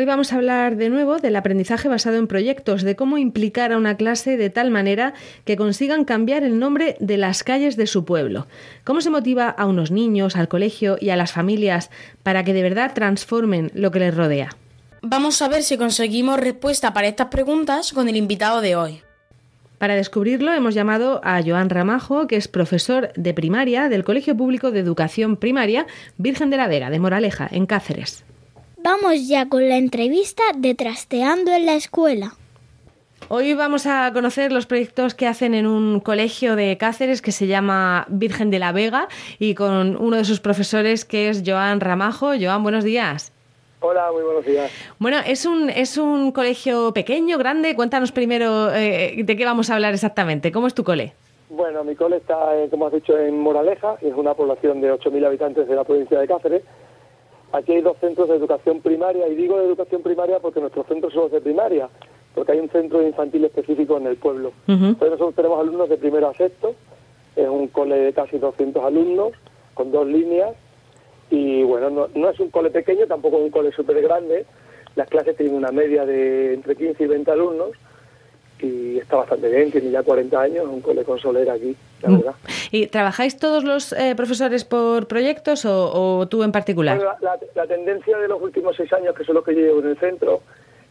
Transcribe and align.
Hoy 0.00 0.06
vamos 0.06 0.32
a 0.32 0.36
hablar 0.36 0.76
de 0.76 0.88
nuevo 0.88 1.18
del 1.18 1.36
aprendizaje 1.36 1.86
basado 1.86 2.16
en 2.16 2.26
proyectos, 2.26 2.80
de 2.84 2.96
cómo 2.96 3.18
implicar 3.18 3.70
a 3.70 3.76
una 3.76 3.98
clase 3.98 4.38
de 4.38 4.48
tal 4.48 4.70
manera 4.70 5.12
que 5.44 5.58
consigan 5.58 6.06
cambiar 6.06 6.42
el 6.42 6.58
nombre 6.58 6.96
de 7.00 7.18
las 7.18 7.44
calles 7.44 7.76
de 7.76 7.86
su 7.86 8.06
pueblo. 8.06 8.46
Cómo 8.84 9.02
se 9.02 9.10
motiva 9.10 9.50
a 9.50 9.66
unos 9.66 9.90
niños, 9.90 10.36
al 10.36 10.48
colegio 10.48 10.96
y 10.98 11.10
a 11.10 11.16
las 11.16 11.32
familias 11.32 11.90
para 12.22 12.44
que 12.44 12.54
de 12.54 12.62
verdad 12.62 12.94
transformen 12.94 13.70
lo 13.74 13.90
que 13.90 13.98
les 13.98 14.16
rodea. 14.16 14.56
Vamos 15.02 15.42
a 15.42 15.48
ver 15.48 15.62
si 15.62 15.76
conseguimos 15.76 16.40
respuesta 16.40 16.94
para 16.94 17.08
estas 17.08 17.26
preguntas 17.26 17.92
con 17.92 18.08
el 18.08 18.16
invitado 18.16 18.62
de 18.62 18.76
hoy. 18.76 19.02
Para 19.76 19.96
descubrirlo 19.96 20.54
hemos 20.54 20.72
llamado 20.72 21.20
a 21.24 21.42
Joan 21.42 21.68
Ramajo, 21.68 22.26
que 22.26 22.36
es 22.36 22.48
profesor 22.48 23.12
de 23.16 23.34
primaria 23.34 23.90
del 23.90 24.04
Colegio 24.04 24.34
Público 24.34 24.70
de 24.70 24.80
Educación 24.80 25.36
Primaria 25.36 25.86
Virgen 26.16 26.48
de 26.48 26.56
la 26.56 26.68
Vega, 26.68 26.88
de 26.88 27.00
Moraleja, 27.00 27.46
en 27.52 27.66
Cáceres. 27.66 28.24
Vamos 28.82 29.28
ya 29.28 29.46
con 29.46 29.68
la 29.68 29.76
entrevista 29.76 30.42
de 30.56 30.74
Trasteando 30.74 31.52
en 31.52 31.66
la 31.66 31.74
Escuela. 31.74 32.32
Hoy 33.28 33.52
vamos 33.52 33.86
a 33.86 34.10
conocer 34.14 34.52
los 34.52 34.64
proyectos 34.64 35.14
que 35.14 35.26
hacen 35.26 35.52
en 35.52 35.66
un 35.66 36.00
colegio 36.00 36.56
de 36.56 36.78
Cáceres 36.78 37.20
que 37.20 37.30
se 37.30 37.46
llama 37.46 38.06
Virgen 38.08 38.50
de 38.50 38.58
la 38.58 38.72
Vega 38.72 39.08
y 39.38 39.54
con 39.54 39.96
uno 39.96 40.16
de 40.16 40.24
sus 40.24 40.40
profesores 40.40 41.04
que 41.04 41.28
es 41.28 41.42
Joan 41.44 41.80
Ramajo. 41.80 42.30
Joan, 42.40 42.62
buenos 42.62 42.82
días. 42.82 43.32
Hola, 43.80 44.10
muy 44.12 44.22
buenos 44.22 44.46
días. 44.46 44.72
Bueno, 44.98 45.18
es 45.26 45.44
un, 45.44 45.68
es 45.68 45.98
un 45.98 46.32
colegio 46.32 46.94
pequeño, 46.94 47.36
grande. 47.36 47.76
Cuéntanos 47.76 48.12
primero 48.12 48.72
eh, 48.72 49.14
de 49.22 49.36
qué 49.36 49.44
vamos 49.44 49.68
a 49.68 49.74
hablar 49.74 49.92
exactamente. 49.92 50.52
¿Cómo 50.52 50.66
es 50.66 50.74
tu 50.74 50.84
cole? 50.84 51.12
Bueno, 51.50 51.84
mi 51.84 51.94
cole 51.96 52.16
está, 52.16 52.56
eh, 52.56 52.68
como 52.70 52.86
has 52.86 52.94
dicho, 52.94 53.18
en 53.18 53.38
Moraleja, 53.40 53.96
es 54.00 54.14
una 54.14 54.32
población 54.32 54.80
de 54.80 54.90
8.000 54.90 55.26
habitantes 55.26 55.68
de 55.68 55.74
la 55.74 55.84
provincia 55.84 56.18
de 56.18 56.26
Cáceres 56.26 56.62
Aquí 57.52 57.72
hay 57.72 57.80
dos 57.80 57.96
centros 57.98 58.28
de 58.28 58.36
educación 58.36 58.80
primaria, 58.80 59.26
y 59.26 59.34
digo 59.34 59.58
de 59.58 59.66
educación 59.66 60.02
primaria 60.02 60.38
porque 60.38 60.60
nuestros 60.60 60.86
centros 60.86 61.12
son 61.12 61.24
los 61.24 61.32
de 61.32 61.40
primaria, 61.40 61.88
porque 62.34 62.52
hay 62.52 62.60
un 62.60 62.68
centro 62.70 63.02
infantil 63.02 63.44
específico 63.44 63.96
en 63.96 64.06
el 64.06 64.16
pueblo. 64.16 64.52
Entonces 64.68 65.10
nosotros 65.10 65.34
tenemos 65.34 65.60
alumnos 65.60 65.88
de 65.88 65.96
primero 65.96 66.28
a 66.28 66.34
sexto, 66.34 66.74
es 67.34 67.48
un 67.48 67.68
cole 67.68 67.96
de 67.96 68.12
casi 68.12 68.38
200 68.38 68.84
alumnos, 68.84 69.32
con 69.74 69.90
dos 69.90 70.06
líneas, 70.06 70.54
y 71.30 71.62
bueno, 71.64 72.08
no, 72.14 72.28
es 72.28 72.38
un 72.38 72.50
cole 72.50 72.70
pequeño, 72.70 73.06
tampoco 73.06 73.38
es 73.38 73.44
un 73.44 73.50
cole 73.50 73.72
súper 73.72 74.00
grande, 74.00 74.46
las 74.94 75.08
clases 75.08 75.36
tienen 75.36 75.54
una 75.56 75.72
media 75.72 76.06
de 76.06 76.54
entre 76.54 76.76
15 76.76 77.02
y 77.02 77.06
20 77.06 77.30
alumnos, 77.32 77.70
y 78.60 78.98
está 78.98 79.16
bastante 79.16 79.48
bien, 79.48 79.72
tiene 79.72 79.90
ya 79.90 80.02
40 80.04 80.40
años, 80.40 80.66
un 80.68 80.82
cole 80.82 81.02
con 81.02 81.18
solera 81.18 81.54
aquí, 81.54 81.74
la 82.02 82.08
mm. 82.08 82.16
verdad. 82.16 82.34
¿Y 82.70 82.86
trabajáis 82.86 83.36
todos 83.36 83.64
los 83.64 83.92
eh, 83.92 84.14
profesores 84.16 84.64
por 84.64 85.06
proyectos 85.06 85.64
o, 85.64 86.26
tú 86.28 86.42
en 86.42 86.52
particular? 86.52 86.98
la, 87.20 87.66
tendencia 87.66 88.18
de 88.18 88.28
los 88.28 88.40
últimos 88.40 88.76
seis 88.76 88.92
años, 88.92 89.14
que 89.14 89.24
son 89.24 89.36
los 89.36 89.44
que 89.44 89.54
yo 89.54 89.60
llevo 89.60 89.80
en 89.80 89.88
el 89.88 89.98
centro, 89.98 90.42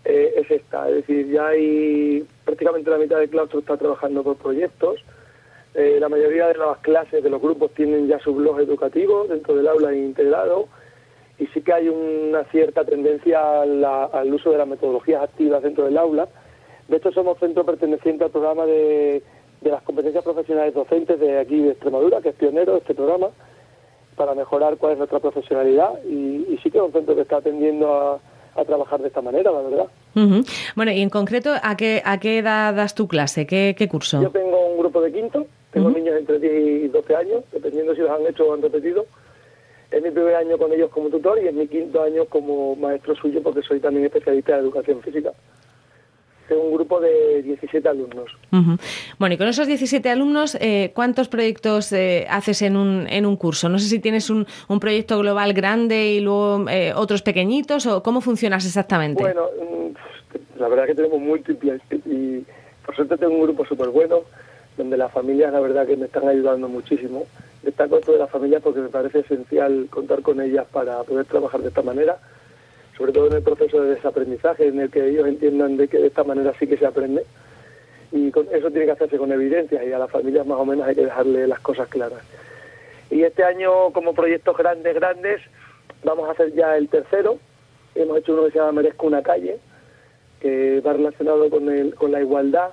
eh, 0.05 0.33
es 0.37 0.49
esta, 0.49 0.89
es 0.89 0.95
decir, 0.95 1.29
ya 1.29 1.47
hay 1.47 2.25
prácticamente 2.45 2.89
la 2.89 2.97
mitad 2.97 3.17
del 3.17 3.29
claustro 3.29 3.59
está 3.59 3.77
trabajando 3.77 4.23
por 4.23 4.37
proyectos, 4.37 5.03
eh, 5.73 5.97
la 5.99 6.09
mayoría 6.09 6.47
de 6.47 6.55
las 6.55 6.77
clases, 6.79 7.23
de 7.23 7.29
los 7.29 7.41
grupos, 7.41 7.71
tienen 7.73 8.07
ya 8.07 8.19
su 8.19 8.33
blog 8.33 8.59
educativo 8.59 9.25
dentro 9.27 9.55
del 9.55 9.67
aula 9.67 9.93
integrado, 9.93 10.67
y 11.37 11.47
sí 11.47 11.61
que 11.61 11.73
hay 11.73 11.89
una 11.89 12.43
cierta 12.45 12.83
tendencia 12.83 13.61
al 13.61 14.33
uso 14.33 14.51
de 14.51 14.57
las 14.57 14.67
metodologías 14.67 15.23
activas 15.23 15.63
dentro 15.63 15.85
del 15.85 15.97
aula, 15.97 16.27
de 16.89 16.97
hecho, 16.97 17.11
somos 17.11 17.37
centro 17.37 17.63
perteneciente 17.63 18.23
al 18.23 18.31
programa 18.31 18.65
de, 18.65 19.21
las 19.61 19.81
competencias 19.83 20.23
profesionales 20.23 20.73
docentes 20.73 21.19
de 21.19 21.39
aquí 21.39 21.59
de 21.59 21.71
Extremadura, 21.71 22.21
que 22.21 22.29
es 22.29 22.35
pionero 22.35 22.73
de 22.73 22.79
este 22.79 22.95
programa, 22.95 23.27
para 24.15 24.33
mejorar 24.33 24.77
cuál 24.77 24.93
es 24.93 24.97
nuestra 24.97 25.19
profesionalidad. 25.19 26.03
Y, 26.05 26.57
sí 26.63 26.71
que 26.71 26.77
es 26.77 26.83
un 26.83 26.91
centro 26.91 27.15
que 27.15 27.21
está 27.21 27.37
atendiendo 27.37 28.21
a, 28.55 28.65
trabajar 28.65 28.99
de 28.99 29.07
esta 29.07 29.21
manera, 29.21 29.53
la 29.53 29.61
verdad. 29.61 29.85
Bueno, 30.75 30.91
y 30.91 30.99
en 30.99 31.09
concreto, 31.09 31.51
¿a 31.63 31.77
qué, 31.77 32.01
¿a 32.03 32.19
qué 32.19 32.39
edad 32.39 32.73
das 32.73 32.93
tu 32.93 33.07
clase? 33.07 33.47
¿Qué, 33.47 33.87
curso? 33.89 34.21
Yo 34.21 34.31
tengo 34.31 34.73
un 34.73 34.79
grupo 34.79 34.99
de 34.99 35.13
quinto, 35.13 35.47
tengo 35.71 35.89
niños 35.89 36.17
entre 36.19 36.39
10 36.39 36.83
y 36.83 36.87
12 36.89 37.15
años, 37.15 37.43
dependiendo 37.53 37.95
si 37.95 38.01
los 38.01 38.11
han 38.11 38.27
hecho 38.27 38.49
o 38.49 38.53
han 38.53 38.61
repetido. 38.61 39.05
Es 39.91 40.03
mi 40.03 40.11
primer 40.11 40.35
año 40.35 40.57
con 40.57 40.73
ellos 40.73 40.89
como 40.89 41.07
tutor 41.07 41.41
y 41.41 41.47
es 41.47 41.53
mi 41.53 41.67
quinto 41.67 42.03
año 42.03 42.25
como 42.25 42.75
maestro 42.75 43.15
suyo 43.15 43.41
porque 43.41 43.61
soy 43.61 43.79
también 43.79 44.07
especialista 44.07 44.55
en 44.55 44.59
educación 44.59 45.01
física 45.01 45.31
un 46.55 46.73
grupo 46.73 46.99
de 46.99 47.41
17 47.43 47.87
alumnos. 47.87 48.31
Bueno, 49.17 49.35
y 49.35 49.37
con 49.37 49.47
esos 49.47 49.67
17 49.67 50.09
alumnos, 50.09 50.57
eh, 50.59 50.91
¿cuántos 50.93 51.27
proyectos 51.27 51.91
eh, 51.91 52.25
haces 52.29 52.61
en 52.61 52.75
un, 52.75 53.07
en 53.07 53.25
un 53.25 53.35
curso? 53.35 53.69
No 53.69 53.79
sé 53.79 53.87
si 53.87 53.99
tienes 53.99 54.29
un, 54.29 54.45
un 54.67 54.79
proyecto 54.79 55.19
global 55.19 55.53
grande 55.53 56.11
y 56.11 56.19
luego 56.19 56.65
eh, 56.69 56.93
otros 56.95 57.21
pequeñitos, 57.21 57.85
o 57.85 58.03
cómo 58.03 58.21
funcionas 58.21 58.65
exactamente. 58.65 59.21
Bueno, 59.21 59.43
mm, 59.43 60.59
la 60.59 60.67
verdad 60.67 60.85
que 60.85 60.95
tenemos 60.95 61.19
múltiples 61.19 61.81
y 62.05 62.43
por 62.85 62.95
suerte 62.95 63.17
tengo 63.17 63.35
un 63.35 63.43
grupo 63.43 63.65
súper 63.65 63.89
bueno, 63.89 64.21
donde 64.77 64.97
las 64.97 65.11
familias 65.11 65.51
la 65.53 65.59
verdad 65.59 65.85
que 65.85 65.97
me 65.97 66.05
están 66.05 66.27
ayudando 66.27 66.67
muchísimo. 66.67 67.25
Destaco 67.63 67.97
esto 67.97 68.13
de 68.13 68.19
las 68.19 68.29
familias 68.29 68.61
porque 68.63 68.79
me 68.79 68.89
parece 68.89 69.19
esencial 69.19 69.87
contar 69.89 70.21
con 70.21 70.39
ellas 70.39 70.65
para 70.71 71.03
poder 71.03 71.25
trabajar 71.25 71.61
de 71.61 71.67
esta 71.67 71.81
manera 71.81 72.17
sobre 72.99 73.13
todo 73.13 73.27
en 73.27 73.33
el 73.33 73.43
proceso 73.43 73.81
de 73.81 73.95
desaprendizaje, 73.95 74.67
en 74.67 74.81
el 74.81 74.91
que 74.91 75.07
ellos 75.07 75.25
entiendan 75.25 75.77
de 75.77 75.87
que 75.87 75.97
de 75.99 76.07
esta 76.07 76.25
manera 76.25 76.53
sí 76.59 76.67
que 76.67 76.75
se 76.75 76.85
aprende. 76.85 77.25
Y 78.11 78.27
eso 78.27 78.69
tiene 78.71 78.85
que 78.85 78.91
hacerse 78.91 79.17
con 79.17 79.31
evidencia 79.31 79.83
y 79.85 79.93
a 79.93 79.99
las 79.99 80.11
familias 80.11 80.45
más 80.45 80.59
o 80.59 80.65
menos 80.65 80.85
hay 80.85 80.95
que 80.95 81.05
dejarle 81.05 81.47
las 81.47 81.61
cosas 81.61 81.87
claras. 81.87 82.19
Y 83.09 83.23
este 83.23 83.43
año, 83.45 83.91
como 83.93 84.13
proyectos 84.13 84.57
grandes, 84.57 84.93
grandes, 84.93 85.39
vamos 86.03 86.27
a 86.27 86.33
hacer 86.33 86.53
ya 86.53 86.75
el 86.75 86.89
tercero. 86.89 87.39
Hemos 87.95 88.17
hecho 88.17 88.33
uno 88.33 88.45
que 88.45 88.51
se 88.51 88.59
llama 88.59 88.73
Merezco 88.73 89.07
una 89.07 89.23
calle, 89.23 89.59
que 90.41 90.81
va 90.81 90.91
relacionado 90.91 91.49
con, 91.49 91.69
el, 91.69 91.95
con 91.95 92.11
la 92.11 92.19
igualdad. 92.19 92.71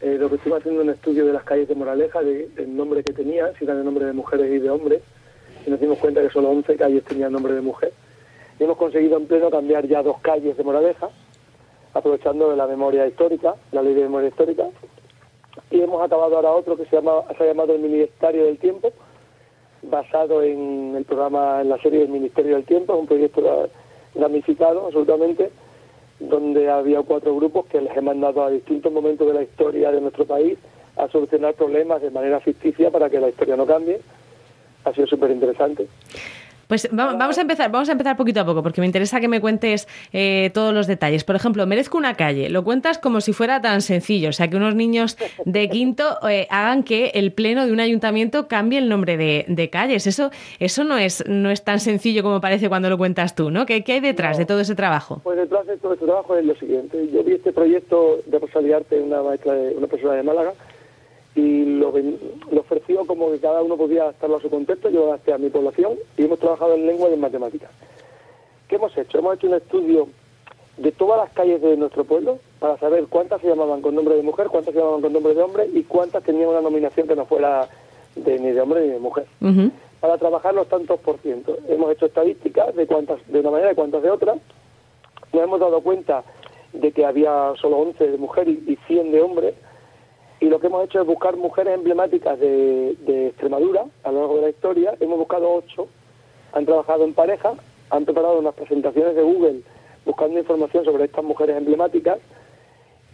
Eh, 0.00 0.16
lo 0.18 0.30
que 0.30 0.36
estuvimos 0.36 0.60
haciendo 0.60 0.80
un 0.80 0.90
estudio 0.90 1.26
de 1.26 1.34
las 1.34 1.44
calles 1.44 1.68
de 1.68 1.74
Moraleja, 1.74 2.22
del 2.22 2.74
nombre 2.74 3.04
que 3.04 3.12
tenían, 3.12 3.52
si 3.58 3.64
eran 3.64 3.78
el 3.78 3.84
nombre 3.84 4.06
de 4.06 4.14
mujeres 4.14 4.50
y 4.50 4.60
de 4.60 4.70
hombres, 4.70 5.02
y 5.66 5.70
nos 5.70 5.78
dimos 5.78 5.98
cuenta 5.98 6.22
que 6.22 6.30
solo 6.30 6.48
11 6.48 6.76
calles 6.76 7.04
tenían 7.04 7.32
nombre 7.32 7.52
de 7.52 7.60
mujer 7.60 7.92
hemos 8.64 8.76
conseguido 8.76 9.16
en 9.16 9.26
pleno 9.26 9.50
cambiar 9.50 9.86
ya 9.86 10.02
dos 10.02 10.18
calles 10.20 10.56
de 10.56 10.64
Moraleja, 10.64 11.08
aprovechando 11.94 12.50
de 12.50 12.56
la 12.56 12.66
memoria 12.66 13.06
histórica, 13.06 13.54
la 13.72 13.82
ley 13.82 13.94
de 13.94 14.02
memoria 14.02 14.28
histórica, 14.28 14.66
y 15.70 15.80
hemos 15.80 16.02
acabado 16.02 16.36
ahora 16.36 16.52
otro 16.52 16.76
que 16.76 16.86
se, 16.86 16.96
llama, 16.96 17.22
se 17.36 17.44
ha 17.44 17.46
llamado 17.46 17.74
el 17.74 17.80
Ministerio 17.80 18.44
del 18.44 18.58
Tiempo, 18.58 18.92
basado 19.82 20.42
en 20.42 20.94
el 20.96 21.04
programa, 21.04 21.60
en 21.60 21.68
la 21.68 21.78
serie 21.78 22.00
del 22.00 22.08
Ministerio 22.08 22.56
del 22.56 22.64
Tiempo, 22.64 22.94
un 22.94 23.06
proyecto 23.06 23.68
ramificado 24.14 24.86
absolutamente, 24.86 25.50
donde 26.18 26.68
había 26.68 27.02
cuatro 27.02 27.34
grupos 27.36 27.66
que 27.66 27.80
les 27.80 27.96
he 27.96 28.00
mandado 28.00 28.42
a 28.42 28.50
distintos 28.50 28.92
momentos 28.92 29.26
de 29.26 29.34
la 29.34 29.42
historia 29.42 29.92
de 29.92 30.00
nuestro 30.00 30.24
país 30.24 30.58
a 30.96 31.08
solucionar 31.08 31.54
problemas 31.54 32.02
de 32.02 32.10
manera 32.10 32.40
ficticia 32.40 32.90
para 32.90 33.08
que 33.08 33.20
la 33.20 33.28
historia 33.28 33.56
no 33.56 33.66
cambie. 33.66 34.00
Ha 34.84 34.92
sido 34.92 35.06
súper 35.06 35.30
interesante. 35.30 35.86
Pues 36.68 36.86
vamos 36.92 37.38
a 37.38 37.40
empezar, 37.40 37.70
vamos 37.70 37.88
a 37.88 37.92
empezar 37.92 38.16
poquito 38.16 38.40
a 38.40 38.44
poco, 38.44 38.62
porque 38.62 38.82
me 38.82 38.86
interesa 38.86 39.20
que 39.20 39.28
me 39.28 39.40
cuentes 39.40 39.88
eh, 40.12 40.50
todos 40.52 40.74
los 40.74 40.86
detalles. 40.86 41.24
Por 41.24 41.34
ejemplo, 41.34 41.66
merezco 41.66 41.96
una 41.96 42.14
calle. 42.14 42.50
Lo 42.50 42.62
cuentas 42.62 42.98
como 42.98 43.22
si 43.22 43.32
fuera 43.32 43.62
tan 43.62 43.80
sencillo, 43.80 44.28
o 44.28 44.32
sea, 44.32 44.48
que 44.48 44.56
unos 44.56 44.74
niños 44.74 45.16
de 45.46 45.68
quinto 45.70 46.18
eh, 46.28 46.46
hagan 46.50 46.82
que 46.82 47.12
el 47.14 47.32
pleno 47.32 47.64
de 47.64 47.72
un 47.72 47.80
ayuntamiento 47.80 48.48
cambie 48.48 48.78
el 48.78 48.90
nombre 48.90 49.16
de, 49.16 49.70
calles. 49.70 50.06
Eso, 50.06 50.30
eso 50.60 50.84
no 50.84 50.98
es, 50.98 51.26
no 51.26 51.50
es 51.50 51.64
tan 51.64 51.80
sencillo 51.80 52.22
como 52.22 52.40
parece 52.40 52.68
cuando 52.68 52.90
lo 52.90 52.98
cuentas 52.98 53.34
tú, 53.34 53.50
¿no? 53.50 53.64
¿Qué, 53.64 53.82
hay 53.86 54.00
detrás 54.00 54.36
de 54.36 54.44
todo 54.44 54.60
ese 54.60 54.74
trabajo? 54.74 55.20
Pues 55.24 55.38
detrás 55.38 55.66
de 55.66 55.78
todo 55.78 55.94
ese 55.94 56.04
trabajo 56.04 56.36
es 56.36 56.44
lo 56.44 56.54
siguiente. 56.56 57.08
Yo 57.10 57.24
vi 57.24 57.32
este 57.32 57.52
proyecto 57.52 58.18
de 58.26 58.38
Rosalía 58.38 58.76
Arte, 58.76 59.00
una 59.00 59.22
maestra, 59.22 59.54
de, 59.54 59.74
una 59.74 59.86
persona 59.86 60.14
de 60.14 60.22
Málaga, 60.22 60.52
y 61.38 61.64
lo, 61.64 61.92
ofreció 62.58 63.06
como 63.06 63.30
que 63.30 63.38
cada 63.38 63.62
uno 63.62 63.76
podía 63.76 64.02
adaptarlo 64.02 64.38
a 64.38 64.40
su 64.40 64.50
contexto, 64.50 64.90
yo 64.90 65.06
adapté 65.06 65.32
a 65.32 65.38
mi 65.38 65.50
población 65.50 65.94
y 66.16 66.24
hemos 66.24 66.40
trabajado 66.40 66.74
en 66.74 66.86
lengua 66.86 67.08
y 67.08 67.14
en 67.14 67.20
matemáticas. 67.20 67.70
¿Qué 68.66 68.74
hemos 68.74 68.96
hecho? 68.98 69.18
Hemos 69.18 69.36
hecho 69.36 69.46
un 69.46 69.54
estudio 69.54 70.08
de 70.78 70.90
todas 70.90 71.18
las 71.18 71.30
calles 71.30 71.62
de 71.62 71.76
nuestro 71.76 72.04
pueblo 72.04 72.40
para 72.58 72.76
saber 72.78 73.06
cuántas 73.08 73.40
se 73.40 73.46
llamaban 73.46 73.82
con 73.82 73.94
nombre 73.94 74.16
de 74.16 74.22
mujer, 74.22 74.48
cuántas 74.48 74.74
se 74.74 74.80
llamaban 74.80 75.00
con 75.00 75.12
nombre 75.12 75.34
de 75.34 75.42
hombre 75.42 75.68
y 75.72 75.84
cuántas 75.84 76.24
tenían 76.24 76.48
una 76.48 76.60
nominación 76.60 77.06
que 77.06 77.14
no 77.14 77.24
fuera 77.24 77.68
de, 78.16 78.38
ni 78.40 78.50
de 78.50 78.60
hombre 78.60 78.80
ni 78.80 78.88
de 78.88 78.98
mujer. 78.98 79.26
Para 80.00 80.18
trabajar 80.18 80.54
los 80.54 80.68
tantos 80.68 80.98
por 81.00 81.18
ciento. 81.18 81.56
Hemos 81.68 81.92
hecho 81.92 82.06
estadísticas 82.06 82.74
de 82.74 82.86
cuántas 82.86 83.20
de 83.28 83.38
una 83.38 83.52
manera 83.52 83.72
y 83.72 83.74
cuántas 83.76 84.02
de 84.02 84.10
otra. 84.10 84.34
Nos 85.32 85.42
hemos 85.42 85.60
dado 85.60 85.80
cuenta 85.82 86.24
de 86.72 86.90
que 86.90 87.06
había 87.06 87.52
solo 87.60 87.78
11 87.78 88.08
de 88.08 88.18
mujer 88.18 88.48
y, 88.48 88.62
y 88.66 88.76
100 88.88 89.12
de 89.12 89.20
hombre 89.22 89.54
y 90.40 90.46
lo 90.46 90.60
que 90.60 90.68
hemos 90.68 90.84
hecho 90.84 91.00
es 91.00 91.06
buscar 91.06 91.36
mujeres 91.36 91.74
emblemáticas 91.74 92.38
de, 92.38 93.28
Extremadura 93.28 93.84
a 94.04 94.12
lo 94.12 94.20
largo 94.20 94.36
de 94.36 94.42
la 94.42 94.48
historia. 94.50 94.94
Hemos 95.00 95.18
buscado 95.18 95.52
ocho, 95.52 95.88
han 96.52 96.64
trabajado 96.64 97.04
en 97.04 97.14
pareja, 97.14 97.54
han 97.90 98.04
preparado 98.04 98.38
unas 98.38 98.54
presentaciones 98.54 99.14
de 99.14 99.22
Google 99.22 99.60
buscando 100.04 100.38
información 100.38 100.84
sobre 100.84 101.04
estas 101.04 101.24
mujeres 101.24 101.56
emblemáticas 101.56 102.18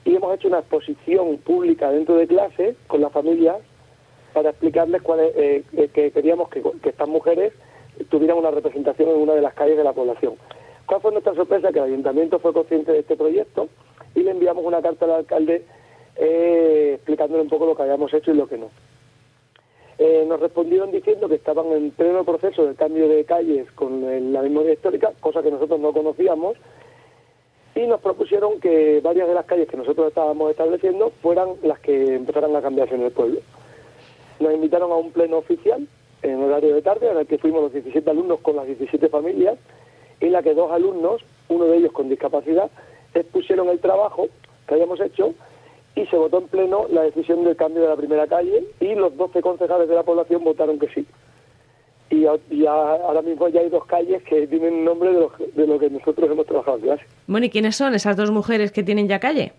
y 0.04 0.14
hemos 0.14 0.34
hecho 0.34 0.48
una 0.48 0.60
exposición 0.60 1.38
pública 1.38 1.90
dentro 1.90 2.16
de 2.16 2.26
clase 2.26 2.76
con 2.86 3.00
las 3.00 3.12
familias 3.12 3.56
para 4.32 4.50
explicarles 4.50 5.02
cuál 5.02 5.20
eh, 5.20 5.64
eh, 5.72 5.88
que 5.92 6.10
queríamos 6.10 6.48
que, 6.50 6.62
que 6.82 6.90
estas 6.90 7.08
mujeres 7.08 7.52
tuvieran 8.10 8.38
una 8.38 8.50
representación 8.50 9.08
en 9.08 9.16
una 9.16 9.34
de 9.34 9.40
las 9.40 9.54
calles 9.54 9.76
de 9.76 9.84
la 9.84 9.92
población. 9.92 10.34
¿Cuál 10.86 11.00
fue 11.00 11.12
nuestra 11.12 11.34
sorpresa? 11.34 11.72
Que 11.72 11.78
el 11.78 11.86
ayuntamiento 11.86 12.38
fue 12.38 12.52
consciente 12.52 12.92
de 12.92 13.00
este 13.00 13.16
proyecto 13.16 13.68
y 14.14 14.20
le 14.20 14.32
enviamos 14.32 14.64
una 14.64 14.82
carta 14.82 15.06
al 15.06 15.12
alcalde 15.12 15.64
eh, 16.16 16.92
explicándole 16.94 17.42
un 17.42 17.48
poco 17.48 17.66
lo 17.66 17.76
que 17.76 17.82
habíamos 17.82 18.12
hecho 18.12 18.30
y 18.30 18.34
lo 18.34 18.46
que 18.46 18.58
no. 18.58 18.70
Eh, 19.98 20.24
nos 20.26 20.40
respondieron 20.40 20.90
diciendo 20.90 21.28
que 21.28 21.36
estaban 21.36 21.66
en 21.72 21.92
pleno 21.92 22.24
proceso 22.24 22.66
de 22.66 22.74
cambio 22.74 23.08
de 23.08 23.24
calles 23.24 23.70
con 23.72 24.32
la 24.32 24.42
memoria 24.42 24.72
histórica, 24.72 25.12
cosa 25.20 25.42
que 25.42 25.52
nosotros 25.52 25.78
no 25.78 25.92
conocíamos, 25.92 26.56
y 27.76 27.86
nos 27.86 28.00
propusieron 28.00 28.60
que 28.60 29.00
varias 29.02 29.28
de 29.28 29.34
las 29.34 29.46
calles 29.46 29.68
que 29.68 29.76
nosotros 29.76 30.08
estábamos 30.08 30.50
estableciendo 30.50 31.12
fueran 31.22 31.50
las 31.62 31.78
que 31.80 32.14
empezaran 32.16 32.54
a 32.54 32.62
cambiarse 32.62 32.94
en 32.94 33.02
el 33.02 33.12
pueblo. 33.12 33.40
Nos 34.40 34.52
invitaron 34.52 34.90
a 34.92 34.96
un 34.96 35.12
pleno 35.12 35.38
oficial 35.38 35.86
en 36.22 36.42
horario 36.42 36.74
de 36.74 36.82
tarde, 36.82 37.10
en 37.10 37.18
el 37.18 37.26
que 37.26 37.38
fuimos 37.38 37.62
los 37.62 37.72
17 37.72 38.08
alumnos 38.10 38.40
con 38.40 38.56
las 38.56 38.66
17 38.66 39.08
familias, 39.08 39.58
en 40.20 40.32
la 40.32 40.42
que 40.42 40.54
dos 40.54 40.72
alumnos, 40.72 41.22
uno 41.48 41.66
de 41.66 41.76
ellos 41.76 41.92
con 41.92 42.08
discapacidad, 42.08 42.70
expusieron 43.12 43.68
el 43.68 43.80
trabajo 43.80 44.28
que 44.66 44.74
habíamos 44.74 45.00
hecho 45.00 45.34
y 45.96 46.06
se 46.06 46.16
votó 46.16 46.38
en 46.38 46.48
pleno 46.48 46.86
la 46.90 47.02
decisión 47.02 47.44
del 47.44 47.56
cambio 47.56 47.82
de 47.82 47.88
la 47.88 47.96
primera 47.96 48.26
calle 48.26 48.64
y 48.80 48.94
los 48.94 49.16
12 49.16 49.40
concejales 49.40 49.88
de 49.88 49.94
la 49.94 50.02
población 50.02 50.42
votaron 50.42 50.78
que 50.78 50.88
sí. 50.88 51.06
Y, 52.10 52.26
ahora 52.66 53.22
mismo 53.22 53.48
ya 53.48 53.60
hay 53.60 53.70
dos 53.70 53.86
calles 53.86 54.22
que 54.22 54.46
tienen 54.46 54.84
nombre 54.84 55.12
de 55.12 55.20
lo, 55.20 55.32
de 55.54 55.66
lo 55.66 55.78
que 55.78 55.90
nosotros 55.90 56.30
hemos 56.30 56.46
trabajado 56.46 56.76
en 56.78 56.82
clase. 56.84 57.04
Bueno, 57.26 57.46
¿y 57.46 57.50
quiénes 57.50 57.76
son 57.76 57.94
esas 57.94 58.16
dos 58.16 58.30
mujeres 58.30 58.70
que 58.70 58.82
tienen 58.82 59.08
ya 59.08 59.18
calle? 59.18 59.52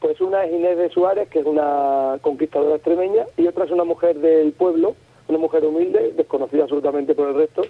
Pues 0.00 0.20
una 0.20 0.44
es 0.44 0.52
Inés 0.52 0.76
de 0.76 0.90
Suárez, 0.90 1.28
que 1.28 1.40
es 1.40 1.46
una 1.46 2.18
conquistadora 2.20 2.76
extremeña, 2.76 3.24
y 3.36 3.46
otra 3.46 3.64
es 3.64 3.70
una 3.70 3.84
mujer 3.84 4.18
del 4.18 4.52
pueblo, 4.52 4.96
una 5.28 5.38
mujer 5.38 5.64
humilde, 5.64 6.12
desconocida 6.16 6.64
absolutamente 6.64 7.14
por 7.14 7.28
el 7.28 7.36
resto, 7.36 7.62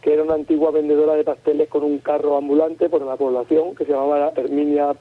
que 0.00 0.14
era 0.14 0.22
una 0.22 0.34
antigua 0.34 0.70
vendedora 0.70 1.14
de 1.14 1.24
pasteles 1.24 1.68
con 1.68 1.82
un 1.82 1.98
carro 1.98 2.36
ambulante 2.36 2.88
por 2.88 3.02
la 3.02 3.16
población, 3.16 3.74
que 3.74 3.84
se 3.84 3.92
llamaba 3.92 4.32
Herminia, 4.36 4.94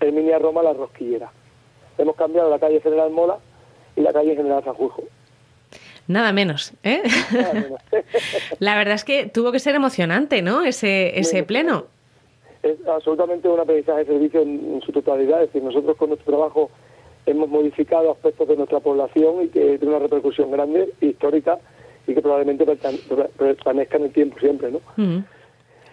Herminia 0.00 0.38
Roma 0.38 0.62
la 0.62 0.72
Rosquillera 0.72 1.30
hemos 1.98 2.16
cambiado 2.16 2.50
la 2.50 2.58
calle 2.58 2.80
General 2.80 3.10
Mola 3.10 3.38
y 3.96 4.00
la 4.00 4.12
calle 4.12 4.36
General 4.36 4.62
Sanjurjo. 4.64 5.02
Nada 6.06 6.32
menos, 6.32 6.74
¿eh? 6.82 7.02
la 8.58 8.76
verdad 8.76 8.94
es 8.94 9.04
que 9.04 9.26
tuvo 9.26 9.52
que 9.52 9.58
ser 9.58 9.74
emocionante, 9.74 10.42
¿no? 10.42 10.62
Ese, 10.62 11.18
ese 11.18 11.44
pleno. 11.44 11.86
Es 12.62 12.76
absolutamente 12.86 13.48
un 13.48 13.60
aprendizaje 13.60 14.00
de 14.00 14.06
servicio 14.06 14.42
en, 14.42 14.82
su 14.84 14.92
totalidad. 14.92 15.42
Es 15.42 15.48
decir, 15.48 15.62
nosotros 15.62 15.96
con 15.96 16.10
nuestro 16.10 16.32
trabajo 16.32 16.70
hemos 17.24 17.48
modificado 17.48 18.12
aspectos 18.12 18.48
de 18.48 18.56
nuestra 18.56 18.80
población 18.80 19.44
y 19.44 19.48
que 19.48 19.78
tiene 19.78 19.94
una 19.94 19.98
repercusión 19.98 20.50
grande, 20.50 20.92
histórica, 21.00 21.58
y 22.06 22.14
que 22.14 22.20
probablemente 22.20 22.66
permanezca 22.66 23.96
en 23.96 24.04
el 24.04 24.12
tiempo 24.12 24.38
siempre, 24.38 24.70
¿no? 24.70 24.80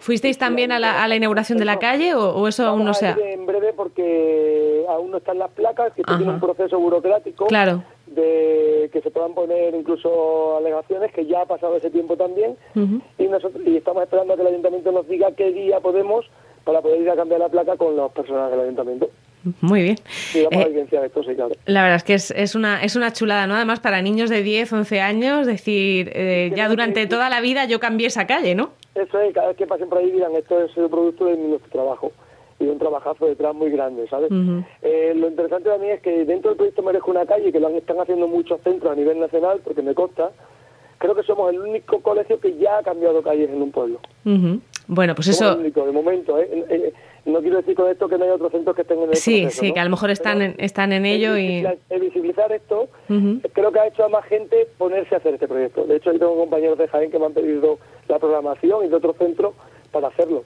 ¿Fuisteis 0.02 0.36
también 0.36 0.72
a 0.72 0.80
la, 0.80 1.04
a 1.04 1.06
la 1.06 1.14
inauguración 1.14 1.58
de 1.58 1.64
la 1.64 1.78
calle 1.78 2.12
o, 2.14 2.48
eso 2.48 2.66
aún 2.66 2.84
no 2.84 2.92
se 2.92 3.06
ha...? 3.06 3.16
En 3.20 3.46
breve 3.46 3.72
porque 3.72 4.84
aún 4.88 5.12
no 5.12 5.18
están 5.18 5.38
las 5.38 5.52
placas, 5.52 5.92
que 5.92 6.02
tiene 6.02 6.28
un 6.28 6.40
proceso 6.40 6.76
burocrático 6.80 7.46
claro. 7.46 7.84
de 8.08 8.90
que 8.92 9.00
se 9.00 9.12
puedan 9.12 9.32
poner 9.32 9.72
incluso 9.76 10.56
alegaciones, 10.56 11.12
que 11.12 11.24
ya 11.26 11.42
ha 11.42 11.46
pasado 11.46 11.76
ese 11.76 11.88
tiempo 11.88 12.16
también, 12.16 12.56
y, 13.16 13.28
nosotros, 13.28 13.62
y 13.64 13.76
estamos 13.76 14.02
esperando 14.02 14.32
a 14.32 14.36
que 14.36 14.42
el 14.42 14.48
ayuntamiento 14.48 14.90
nos 14.90 15.06
diga 15.06 15.30
qué 15.36 15.52
día 15.52 15.78
podemos 15.78 16.28
para 16.64 16.80
poder 16.80 17.00
ir 17.00 17.10
a 17.10 17.14
cambiar 17.14 17.38
la 17.38 17.48
placa 17.48 17.76
con 17.76 17.94
los 17.94 18.10
personas 18.10 18.50
del 18.50 18.58
ayuntamiento. 18.58 19.08
Muy 19.60 19.82
bien. 19.82 19.98
Eh, 20.34 20.48
esto, 20.90 21.22
sí, 21.22 21.34
claro. 21.36 21.52
La 21.66 21.82
verdad 21.82 21.96
es 21.96 22.04
que 22.04 22.14
es, 22.14 22.32
es, 22.32 22.56
una, 22.56 22.82
es 22.82 22.96
una 22.96 23.12
chulada, 23.12 23.46
¿no? 23.46 23.54
Además, 23.54 23.78
para 23.78 24.02
niños 24.02 24.30
de 24.30 24.42
10, 24.42 24.72
11 24.72 25.00
años, 25.00 25.46
decir, 25.46 26.10
eh, 26.12 26.52
ya 26.56 26.68
durante 26.68 27.06
toda 27.06 27.28
la 27.28 27.40
vida 27.40 27.66
yo 27.66 27.78
cambié 27.78 28.08
esa 28.08 28.26
calle, 28.26 28.56
¿no? 28.56 28.72
Eso 28.94 29.20
es, 29.20 29.34
cada 29.34 29.48
vez 29.48 29.56
que 29.56 29.66
pasen 29.66 29.88
por 29.88 29.98
ahí 29.98 30.10
dirán, 30.10 30.34
esto 30.34 30.60
es 30.60 30.76
el 30.76 30.90
producto 30.90 31.24
de 31.24 31.36
nuestro 31.36 31.70
trabajo 31.70 32.12
y 32.58 32.66
un 32.66 32.78
trabajazo 32.78 33.26
detrás 33.26 33.54
muy 33.54 33.70
grande, 33.70 34.06
¿sabes? 34.08 34.30
Eh, 34.82 35.12
lo 35.16 35.28
interesante 35.28 35.68
también 35.68 35.94
es 35.94 36.00
que 36.00 36.24
dentro 36.24 36.50
del 36.50 36.58
proyecto 36.58 36.82
Merezco 36.82 37.10
una 37.10 37.26
calle, 37.26 37.50
que 37.50 37.58
lo 37.58 37.68
están 37.70 38.00
haciendo 38.00 38.28
muchos 38.28 38.60
centros 38.62 38.92
a 38.92 38.94
nivel 38.94 39.18
nacional, 39.18 39.60
porque 39.64 39.82
me 39.82 39.94
consta, 39.94 40.30
creo 40.98 41.14
que 41.14 41.22
somos 41.24 41.52
el 41.52 41.60
único 41.60 42.00
colegio 42.00 42.38
que 42.38 42.56
ya 42.56 42.78
ha 42.78 42.82
cambiado 42.82 43.22
calles 43.22 43.50
en 43.50 43.62
un 43.62 43.72
pueblo. 43.72 43.98
Bueno, 44.86 45.14
pues 45.14 45.28
eso... 45.28 45.52
El 45.52 45.60
único, 45.60 45.86
de 45.86 45.92
momento, 45.92 46.38
¿eh? 46.38 46.92
No 47.24 47.40
quiero 47.40 47.58
decir 47.58 47.76
con 47.76 47.88
esto 47.88 48.08
que 48.08 48.18
no 48.18 48.24
hay 48.24 48.30
otros 48.30 48.50
centros 48.50 48.74
que 48.74 48.82
estén 48.82 48.98
en 48.98 49.10
el 49.10 49.16
Sí, 49.16 49.46
sí, 49.50 49.72
que 49.72 49.78
a 49.78 49.84
lo 49.84 49.90
mejor 49.90 50.10
están, 50.10 50.42
en, 50.42 50.56
están 50.58 50.92
en 50.92 51.06
ello 51.06 51.36
y... 51.38 51.64
visibilizar 52.00 52.50
esto 52.52 52.88
creo 53.52 53.70
que 53.72 53.78
ha 53.78 53.86
hecho 53.86 54.04
a 54.04 54.08
más 54.08 54.24
gente 54.26 54.66
ponerse 54.78 55.14
a 55.14 55.18
hacer 55.18 55.34
este 55.34 55.46
proyecto. 55.46 55.84
De 55.84 55.96
hecho, 55.96 56.12
yo 56.12 56.18
tengo 56.18 56.36
compañeros 56.36 56.78
de 56.78 56.88
Jaén 56.88 57.10
que 57.10 57.18
me 57.18 57.26
han 57.26 57.32
pedido 57.32 57.78
la 58.08 58.18
programación 58.18 58.84
y 58.84 58.88
de 58.88 58.96
otros 58.96 59.16
centros 59.16 59.54
para 59.92 60.08
hacerlo, 60.08 60.44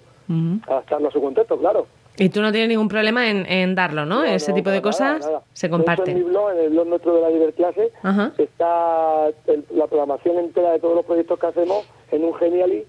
adaptarlo 0.67 1.09
a 1.09 1.13
su 1.13 1.21
contexto, 1.21 1.59
claro. 1.59 1.87
Y 2.19 2.31
tú 2.31 2.41
no 2.41 2.51
tienes 2.51 2.71
ningún 2.71 2.89
problema 2.89 3.29
en, 3.29 3.75
darlo, 3.75 4.07
¿no? 4.07 4.25
Ese 4.25 4.53
tipo 4.53 4.71
de 4.71 4.83
cosas 4.83 5.31
se 5.53 5.71
comparte. 5.71 6.11
en 6.11 6.19
mi 6.19 6.23
blog, 6.25 6.51
en 6.53 6.59
el 6.59 6.71
blog 6.71 6.87
nuestro 6.87 7.15
de 7.15 7.21
la 7.23 7.31
Liberclase, 7.31 7.93
está 8.39 9.27
la 9.75 9.87
programación 9.87 10.39
entera 10.39 10.73
de 10.73 10.79
todos 10.79 10.97
los 10.97 11.05
proyectos 11.05 11.39
que 11.39 11.47
hacemos 11.47 11.87
en 12.11 12.25
un 12.25 12.35
Geniali 12.35 12.85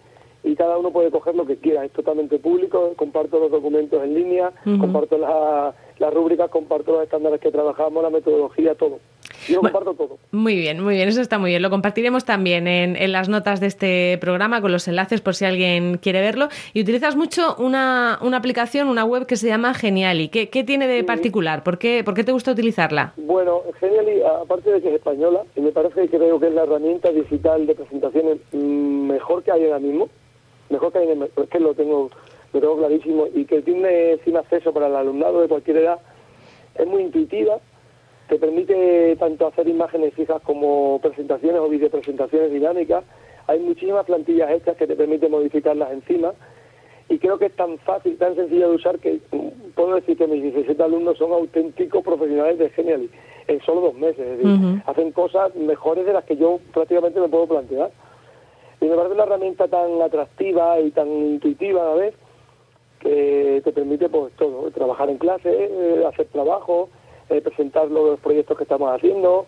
y 0.47 0.55
cada 0.55 0.77
uno 0.77 0.91
puede 0.91 1.11
coger 1.11 1.35
lo 1.35 1.45
que 1.45 1.57
quiera. 1.57 1.83
Es 1.83 1.91
totalmente 1.91 2.39
público, 2.39 2.93
comparto 2.95 3.39
los 3.39 3.51
documentos 3.51 4.01
en 4.03 4.13
línea, 4.13 4.51
comparto 4.79 5.17
las 5.17 6.13
rúbricas, 6.13 6.49
comparto 6.49 6.93
los 6.93 7.03
estándares 7.03 7.39
que 7.39 7.51
trabajamos, 7.51 8.01
la 8.01 8.09
metodología, 8.09 8.75
todo. 8.75 8.99
Yo 9.47 9.61
comparto 9.61 9.93
todo. 9.93 10.17
Muy 10.31 10.55
bien, 10.55 10.83
muy 10.83 10.95
bien, 10.95 11.07
eso 11.07 11.21
está 11.21 11.37
muy 11.37 11.51
bien. 11.51 11.61
Lo 11.61 11.69
compartiremos 11.69 12.25
también 12.25 12.67
en, 12.67 13.11
las 13.11 13.29
notas 13.29 13.59
de 13.59 13.67
este 13.67 14.17
programa 14.19 14.61
con 14.61 14.71
los 14.71 14.87
enlaces 14.87 15.21
por 15.21 15.35
si 15.35 15.45
alguien 15.45 15.97
quiere 15.97 16.21
verlo. 16.21 16.49
Y 16.73 16.81
utilizas 16.81 17.15
mucho 17.15 17.55
una, 17.57 18.19
una 18.21 18.37
aplicación, 18.37 18.87
una 18.87 19.05
web 19.05 19.25
que 19.25 19.35
se 19.35 19.47
llama 19.47 19.73
Geniali. 19.73 20.29
¿Qué, 20.29 20.49
qué 20.49 20.63
tiene 20.63 20.87
de 20.87 21.03
particular? 21.03 21.63
¿Por 21.63 21.77
qué, 21.77 22.03
¿Por 22.03 22.13
qué 22.13 22.23
te 22.23 22.31
gusta 22.31 22.51
utilizarla? 22.51 23.13
Bueno, 23.17 23.61
Geniali, 23.79 24.21
aparte 24.21 24.71
de 24.71 24.81
que 24.81 24.89
es 24.89 24.95
española, 24.95 25.43
y 25.55 25.61
me 25.61 25.71
parece 25.71 26.07
que 26.07 26.17
creo 26.17 26.39
que 26.39 26.47
es 26.47 26.53
la 26.53 26.63
herramienta 26.63 27.11
digital 27.11 27.65
de 27.65 27.75
presentaciones 27.75 28.37
mm, 28.51 29.07
mejor 29.07 29.43
que 29.43 29.51
hay 29.51 29.65
ahora 29.65 29.79
mismo, 29.79 30.09
mejor 30.69 30.91
que, 30.91 31.03
es 31.03 31.49
que 31.49 31.59
lo 31.59 31.73
tengo, 31.73 32.09
lo 32.53 32.59
tengo 32.59 32.77
clarísimo, 32.77 33.27
y 33.33 33.45
que 33.45 33.61
tiene 33.61 34.17
sin 34.23 34.37
acceso 34.37 34.73
para 34.73 34.87
el 34.87 34.95
alumnado 34.95 35.41
de 35.41 35.47
cualquier 35.47 35.77
edad, 35.77 35.99
es 36.75 36.87
muy 36.87 37.03
intuitiva, 37.03 37.59
te 38.27 38.37
permite 38.37 39.15
tanto 39.17 39.47
hacer 39.47 39.67
imágenes 39.67 40.13
fijas 40.13 40.41
como 40.41 40.99
presentaciones 41.01 41.59
o 41.61 41.69
videopresentaciones 41.69 42.51
dinámicas. 42.51 43.03
Hay 43.47 43.59
muchísimas 43.59 44.05
plantillas 44.05 44.51
hechas 44.51 44.75
que 44.75 44.85
te 44.87 44.95
permiten 44.95 45.31
modificarlas 45.31 45.91
encima 45.93 46.33
y 47.09 47.19
creo 47.19 47.37
que 47.37 47.45
es 47.45 47.55
tan 47.55 47.77
fácil, 47.79 48.17
tan 48.17 48.35
sencillo 48.35 48.69
de 48.69 48.75
usar 48.75 48.99
que 48.99 49.21
mm, 49.31 49.71
puedo 49.75 49.95
decir 49.95 50.17
que 50.17 50.27
mis 50.27 50.43
17 50.43 50.81
alumnos 50.83 51.17
son 51.17 51.31
auténticos 51.31 52.03
profesionales 52.03 52.59
de 52.59 52.69
Genially 52.71 53.09
en 53.47 53.61
solo 53.61 53.81
dos 53.81 53.95
meses. 53.95 54.19
Es 54.19 54.37
decir, 54.39 54.81
hacen 54.85 55.11
cosas 55.13 55.55
mejores 55.55 56.05
de 56.05 56.13
las 56.13 56.25
que 56.25 56.35
yo 56.35 56.59
prácticamente 56.73 57.21
me 57.21 57.29
puedo 57.29 57.47
plantear. 57.47 57.91
Y 58.79 58.85
me 58.85 58.95
parece 58.95 59.15
una 59.15 59.23
herramienta 59.23 59.67
tan 59.67 60.01
atractiva 60.01 60.79
y 60.79 60.91
tan 60.91 61.07
intuitiva 61.07 61.81
a 61.81 61.95
la 61.95 61.95
vez 61.95 62.15
que 62.99 63.61
te 63.63 63.71
permite 63.71 64.09
pues 64.09 64.33
todo, 64.33 64.69
trabajar 64.71 65.09
en 65.09 65.17
clase, 65.17 65.49
eh, 65.49 66.05
hacer 66.05 66.27
trabajo, 66.27 66.89
eh, 67.29 67.41
presentar 67.41 67.89
los 67.89 68.19
proyectos 68.19 68.57
que 68.57 68.63
estamos 68.63 68.89
haciendo, 68.95 69.45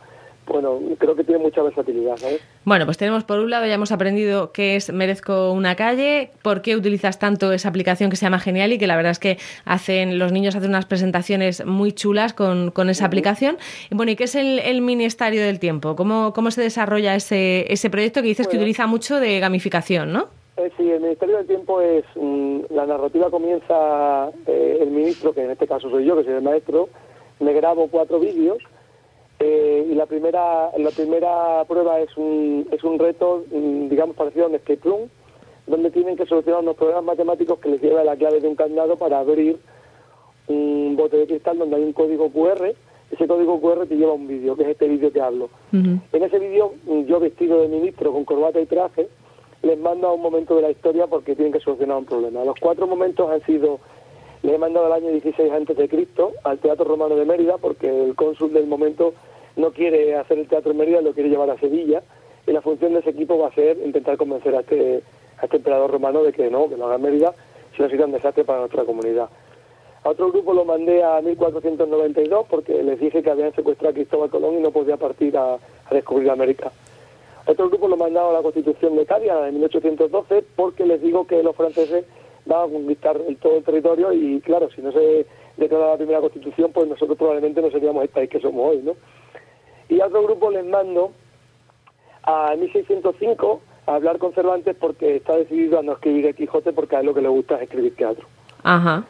bueno, 0.49 0.79
creo 0.97 1.15
que 1.15 1.23
tiene 1.23 1.41
mucha 1.41 1.61
versatilidad, 1.61 2.17
¿sabes? 2.17 2.41
Bueno, 2.65 2.85
pues 2.85 2.97
tenemos 2.97 3.23
por 3.23 3.39
un 3.39 3.49
lado, 3.49 3.65
ya 3.65 3.75
hemos 3.75 3.91
aprendido 3.91 4.51
qué 4.51 4.75
es 4.75 4.91
Merezco 4.91 5.53
una 5.53 5.75
calle, 5.75 6.31
por 6.41 6.61
qué 6.61 6.75
utilizas 6.75 7.19
tanto 7.19 7.51
esa 7.53 7.69
aplicación 7.69 8.09
que 8.09 8.15
se 8.15 8.25
llama 8.25 8.39
Genial 8.39 8.73
y 8.73 8.77
que 8.77 8.87
la 8.87 8.95
verdad 8.95 9.11
es 9.11 9.19
que 9.19 9.37
hacen 9.65 10.19
los 10.19 10.31
niños 10.31 10.55
hacen 10.55 10.69
unas 10.69 10.85
presentaciones 10.85 11.65
muy 11.65 11.91
chulas 11.93 12.33
con, 12.33 12.71
esa 12.89 13.05
aplicación. 13.05 13.57
Y 13.91 13.95
bueno, 13.95 14.11
¿y 14.11 14.15
qué 14.15 14.23
es 14.25 14.35
el, 14.35 14.81
Ministerio 14.81 15.41
del 15.41 15.59
Tiempo? 15.59 15.95
¿Cómo, 15.95 16.33
cómo 16.33 16.51
se 16.51 16.61
desarrolla 16.61 17.15
ese, 17.15 17.71
ese 17.71 17.89
proyecto 17.89 18.21
que 18.21 18.27
dices 18.27 18.47
que 18.47 18.57
utiliza 18.57 18.87
mucho 18.87 19.19
de 19.19 19.39
gamificación, 19.39 20.11
no? 20.11 20.27
Eh, 20.57 20.71
sí, 20.77 20.89
el 20.89 21.01
Ministerio 21.01 21.37
del 21.37 21.47
Tiempo 21.47 21.81
es, 21.81 22.03
mm, 22.15 22.61
la 22.71 22.85
narrativa 22.85 23.29
comienza 23.29 24.29
eh, 24.47 24.79
el 24.81 24.89
ministro, 24.89 25.33
que 25.33 25.43
en 25.43 25.51
este 25.51 25.67
caso 25.67 25.89
soy 25.89 26.05
yo, 26.05 26.17
que 26.17 26.23
soy 26.23 26.33
el 26.33 26.41
maestro, 26.41 26.89
me 27.39 27.53
grabo 27.53 27.87
cuatro 27.89 28.19
vídeos 28.19 28.57
eh, 29.39 29.87
y 29.89 29.95
la 29.95 30.05
primera, 30.05 30.69
la 30.77 30.91
primera 30.91 31.63
prueba 31.65 31.99
es 31.99 32.15
un, 32.17 32.67
es 32.71 32.83
un 32.83 32.99
reto, 32.99 33.45
mm, 33.51 33.87
digamos, 33.87 34.15
parecido 34.15 34.45
a 34.45 34.49
un 34.49 34.55
escape 34.55 34.81
room, 34.83 35.09
donde 35.65 35.91
tienen 35.91 36.17
que 36.17 36.25
solucionar 36.25 36.61
unos 36.61 36.75
problemas 36.75 37.05
matemáticos 37.05 37.59
que 37.59 37.69
les 37.69 37.81
lleva 37.81 38.03
la 38.03 38.17
clave 38.17 38.41
de 38.41 38.47
un 38.47 38.55
candado 38.55 38.97
para 38.97 39.19
abrir 39.19 39.57
un 40.47 40.95
bote 40.97 41.17
de 41.17 41.27
cristal 41.27 41.57
donde 41.57 41.77
hay 41.77 41.83
un 41.83 41.93
código 41.93 42.29
QR. 42.29 42.73
Ese 43.11 43.27
código 43.27 43.61
QR 43.61 43.87
te 43.87 43.95
lleva 43.95 44.13
un 44.13 44.27
vídeo, 44.27 44.55
que 44.55 44.63
es 44.63 44.69
este 44.69 44.87
vídeo 44.87 45.11
que 45.11 45.21
hablo. 45.21 45.49
En 45.71 46.01
ese 46.11 46.37
vídeo, 46.37 46.73
mm, 46.85 47.03
yo 47.03 47.19
vestido 47.19 47.61
de 47.61 47.69
ministro 47.69 48.11
con 48.11 48.25
corbata 48.25 48.59
y 48.59 48.65
traje, 48.65 49.07
les 49.61 49.77
mando 49.79 50.07
a 50.07 50.13
un 50.13 50.21
momento 50.21 50.55
de 50.55 50.63
la 50.63 50.71
historia 50.71 51.07
porque 51.07 51.35
tienen 51.35 51.53
que 51.53 51.59
solucionar 51.59 51.97
un 51.97 52.05
problema. 52.05 52.43
Los 52.43 52.59
cuatro 52.59 52.87
momentos 52.87 53.29
han 53.29 53.41
sido 53.45 53.79
le 54.41 54.55
he 54.55 54.57
mandado 54.57 54.85
al 54.85 54.93
año 54.93 55.11
16 55.11 55.51
antes 55.51 55.75
de 55.75 55.89
Cristo 55.89 56.31
al 56.43 56.59
Teatro 56.59 56.85
Romano 56.85 57.15
de 57.15 57.25
Mérida 57.25 57.57
porque 57.57 57.89
el 57.89 58.15
cónsul 58.15 58.53
del 58.53 58.67
momento 58.67 59.13
no 59.55 59.71
quiere 59.71 60.15
hacer 60.15 60.39
el 60.39 60.47
teatro 60.47 60.71
en 60.71 60.77
Mérida, 60.77 61.01
lo 61.01 61.13
quiere 61.13 61.29
llevar 61.29 61.49
a 61.49 61.59
Sevilla 61.59 62.01
y 62.47 62.51
la 62.51 62.61
función 62.61 62.93
de 62.93 62.99
ese 62.99 63.11
equipo 63.11 63.37
va 63.37 63.47
a 63.47 63.53
ser 63.53 63.77
intentar 63.85 64.17
convencer 64.17 64.55
a 64.55 64.61
este, 64.61 65.01
a 65.39 65.45
este 65.45 65.57
emperador 65.57 65.91
romano 65.91 66.23
de 66.23 66.33
que 66.33 66.49
no, 66.49 66.69
que 66.69 66.77
no 66.77 66.85
haga 66.85 66.97
Mérida, 66.97 67.33
si 67.75 67.81
no 67.81 67.89
sería 67.89 68.05
un 68.05 68.11
desastre 68.11 68.43
para 68.43 68.59
nuestra 68.59 68.83
comunidad. 68.85 69.29
A 70.03 70.09
otro 70.09 70.31
grupo 70.31 70.53
lo 70.53 70.63
mandé 70.63 71.03
a 71.03 71.21
1492 71.21 72.45
porque 72.49 72.81
les 72.83 72.99
dije 72.99 73.21
que 73.21 73.29
habían 73.29 73.53
secuestrado 73.53 73.91
a 73.91 73.93
Cristóbal 73.93 74.29
Colón 74.29 74.55
y 74.55 74.61
no 74.61 74.71
podía 74.71 74.95
partir 74.95 75.37
a, 75.37 75.57
descubrir 75.91 76.29
América. 76.29 76.71
A 77.45 77.51
otro 77.51 77.67
grupo 77.69 77.87
lo 77.87 77.97
mandado 77.97 78.29
a 78.29 78.33
la 78.33 78.41
Constitución 78.41 78.95
de 78.95 79.05
Cádiz, 79.05 79.31
de 79.31 79.51
1812, 79.51 80.43
porque 80.55 80.85
les 80.85 81.01
digo 81.01 81.27
que 81.27 81.43
los 81.43 81.55
franceses 81.55 82.05
van 82.45 82.69
a 82.69 82.71
conquistar 82.71 83.19
el, 83.27 83.37
todo 83.37 83.57
el 83.57 83.63
territorio 83.63 84.13
y 84.13 84.39
claro, 84.39 84.69
si 84.71 84.81
no 84.81 84.91
se 84.91 85.25
declara 85.57 85.91
la 85.91 85.97
primera 85.97 86.21
constitución, 86.21 86.71
pues 86.71 86.87
nosotros 86.87 87.17
probablemente 87.17 87.61
no 87.61 87.69
seríamos 87.69 88.03
el 88.03 88.09
país 88.09 88.29
que 88.29 88.39
somos 88.39 88.71
hoy, 88.71 88.81
¿no? 88.83 88.95
Y 89.89 89.99
a 90.01 90.07
otro 90.07 90.23
grupo 90.23 90.51
les 90.51 90.65
mando 90.65 91.11
a 92.23 92.55
1605 92.55 93.61
a 93.87 93.95
hablar 93.95 94.19
con 94.19 94.33
Cervantes 94.33 94.75
porque 94.79 95.17
está 95.17 95.35
decidido 95.35 95.79
a 95.79 95.83
no 95.83 95.93
escribir 95.93 96.27
el 96.27 96.35
Quijote 96.35 96.73
porque 96.73 96.95
a 96.95 96.99
él 96.99 97.07
lo 97.07 97.13
que 97.13 97.21
le 97.21 97.29
gusta 97.29 97.55
es 97.55 97.63
escribir 97.63 97.95
teatro. 97.95 98.25
Ajá. 98.63 99.03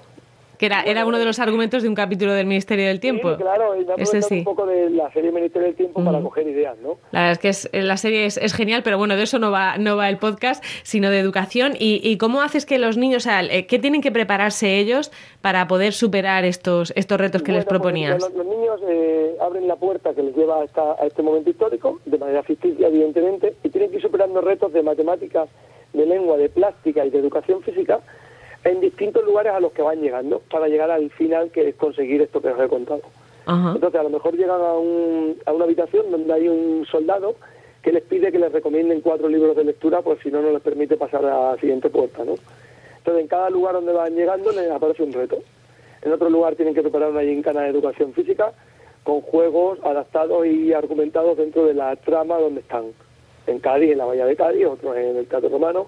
Que 0.60 0.66
era, 0.66 0.84
era 0.84 1.06
uno 1.06 1.18
de 1.18 1.24
los 1.24 1.40
argumentos 1.40 1.84
de 1.84 1.88
un 1.88 1.96
capítulo 1.96 2.34
del 2.34 2.46
Ministerio 2.46 2.86
del 2.86 3.00
Tiempo. 3.00 3.38
Sí, 3.38 3.42
claro, 3.42 3.80
y 3.80 3.86
me 3.86 4.22
sí. 4.22 4.40
un 4.40 4.44
poco 4.44 4.66
de 4.66 4.90
la 4.90 5.10
serie 5.14 5.32
Ministerio 5.32 5.68
del 5.68 5.76
Tiempo 5.76 6.04
para 6.04 6.20
coger 6.20 6.50
ideas, 6.50 6.78
¿no? 6.80 6.98
La 7.12 7.22
verdad 7.22 7.32
es 7.32 7.40
que 7.40 7.48
es, 7.48 7.70
la 7.72 7.96
serie 7.96 8.26
es, 8.26 8.36
es, 8.36 8.54
genial, 8.54 8.84
pero 8.84 8.98
bueno, 8.98 9.16
de 9.16 9.24
eso 9.24 9.40
no 9.40 9.52
va, 9.52 9.78
no 9.78 9.96
va 9.96 10.10
el 10.10 10.18
podcast, 10.18 10.62
sino 10.84 11.10
de 11.12 11.20
educación. 11.20 11.74
¿Y, 11.80 12.02
y 12.04 12.18
cómo 12.18 12.42
haces 12.42 12.66
que 12.66 12.78
los 12.78 12.98
niños, 12.98 13.26
o 13.26 13.30
sea, 13.30 13.42
eh, 13.42 13.68
qué 13.68 13.80
tienen 13.80 14.02
que 14.02 14.12
prepararse 14.12 14.80
ellos 14.80 15.14
para 15.40 15.66
poder 15.70 15.94
superar 15.94 16.44
estos, 16.44 16.92
estos 16.98 17.18
retos 17.18 17.42
que 17.42 17.54
les 17.54 17.64
pues, 17.64 17.80
proponías? 17.80 18.22
los, 18.22 18.46
niños 18.46 18.82
eh, 18.86 19.38
abren 19.40 19.66
la 19.66 19.78
puerta 19.78 20.14
que 20.14 20.24
les 20.24 20.36
lleva 20.36 20.60
a, 20.60 20.66
esta, 20.66 20.92
a 20.92 21.08
este 21.08 21.24
momento 21.24 21.50
histórico, 21.50 22.02
de 22.06 22.18
manera 22.18 22.44
ficticia, 22.44 22.90
evidentemente, 22.90 23.56
y 23.64 23.70
tienen 23.70 23.92
que 23.92 23.96
ir 23.96 24.02
superando 24.02 24.42
retos 24.42 24.74
de 24.74 24.84
matemáticas, 24.84 25.48
de 25.94 26.06
lengua, 26.06 26.36
de 26.36 26.50
plástica 26.50 27.06
y 27.06 27.12
de 27.12 27.20
educación 27.20 27.62
física 27.62 28.02
en 28.64 28.82
distintos 28.82 29.24
lugares 29.26 29.54
a 29.54 29.60
los 29.60 29.72
que 29.72 29.82
van 29.82 30.02
llegando 30.02 30.42
para 30.52 30.68
llegar 30.68 30.92
al 30.92 31.10
final 31.12 31.52
que 31.52 31.70
es 31.70 31.76
conseguir 31.76 32.22
esto 32.22 32.42
que 32.42 32.50
os 32.50 32.60
he 32.60 32.68
contado. 32.68 33.02
Entonces 33.48 34.00
a 34.00 34.04
lo 34.04 34.12
mejor 34.12 34.36
llegan 34.36 34.62
a, 34.62 34.74
un, 34.74 35.36
a 35.44 35.54
una 35.54 35.64
habitación 35.64 36.12
donde 36.12 36.32
hay 36.32 36.48
un 36.48 36.86
soldado 36.86 37.36
que 37.82 37.92
les 37.92 38.04
pide 38.04 38.32
que 38.32 38.38
les 38.38 38.52
recomienden 38.52 39.02
cuatro 39.02 39.28
libros 39.28 39.56
de 39.56 39.64
lectura, 39.64 40.04
pues 40.04 40.20
si 40.22 40.30
no, 40.30 40.40
no 40.42 40.52
les 40.52 40.62
permite 40.62 40.98
pasar 40.98 41.26
a 41.26 41.52
la 41.52 41.58
siguiente 41.58 41.90
puerta, 41.90 42.24
¿no? 42.24 42.36
Entonces 42.98 43.24
en 43.24 43.28
cada 43.28 43.50
lugar 43.50 43.74
donde 43.74 43.92
van 43.92 44.14
llegando 44.14 44.52
les 44.52 44.70
aparece 44.70 45.02
un 45.02 45.14
reto. 45.14 45.40
En 46.04 46.12
otro 46.12 46.30
lugar 46.30 46.56
tienen 46.56 46.76
que 46.76 46.84
preparar 46.84 47.10
una 47.10 47.24
gincana 47.24 47.62
de 47.62 47.70
educación 47.70 48.14
física 48.14 48.54
con 49.04 49.22
juegos 49.22 49.80
adaptados 49.84 50.46
y 50.46 50.72
argumentados 50.74 51.38
dentro 51.38 51.66
de 51.66 51.74
la 51.74 51.96
trama 51.96 52.38
donde 52.38 52.62
están. 52.62 52.86
En 53.48 53.60
Cádiz, 53.60 53.92
en 53.92 53.98
la 53.98 54.06
Bahía 54.06 54.28
de 54.28 54.36
Cádiz, 54.36 54.68
otros 54.68 54.96
en 54.96 55.18
el 55.18 55.26
Teatro 55.26 55.50
Romano. 55.50 55.88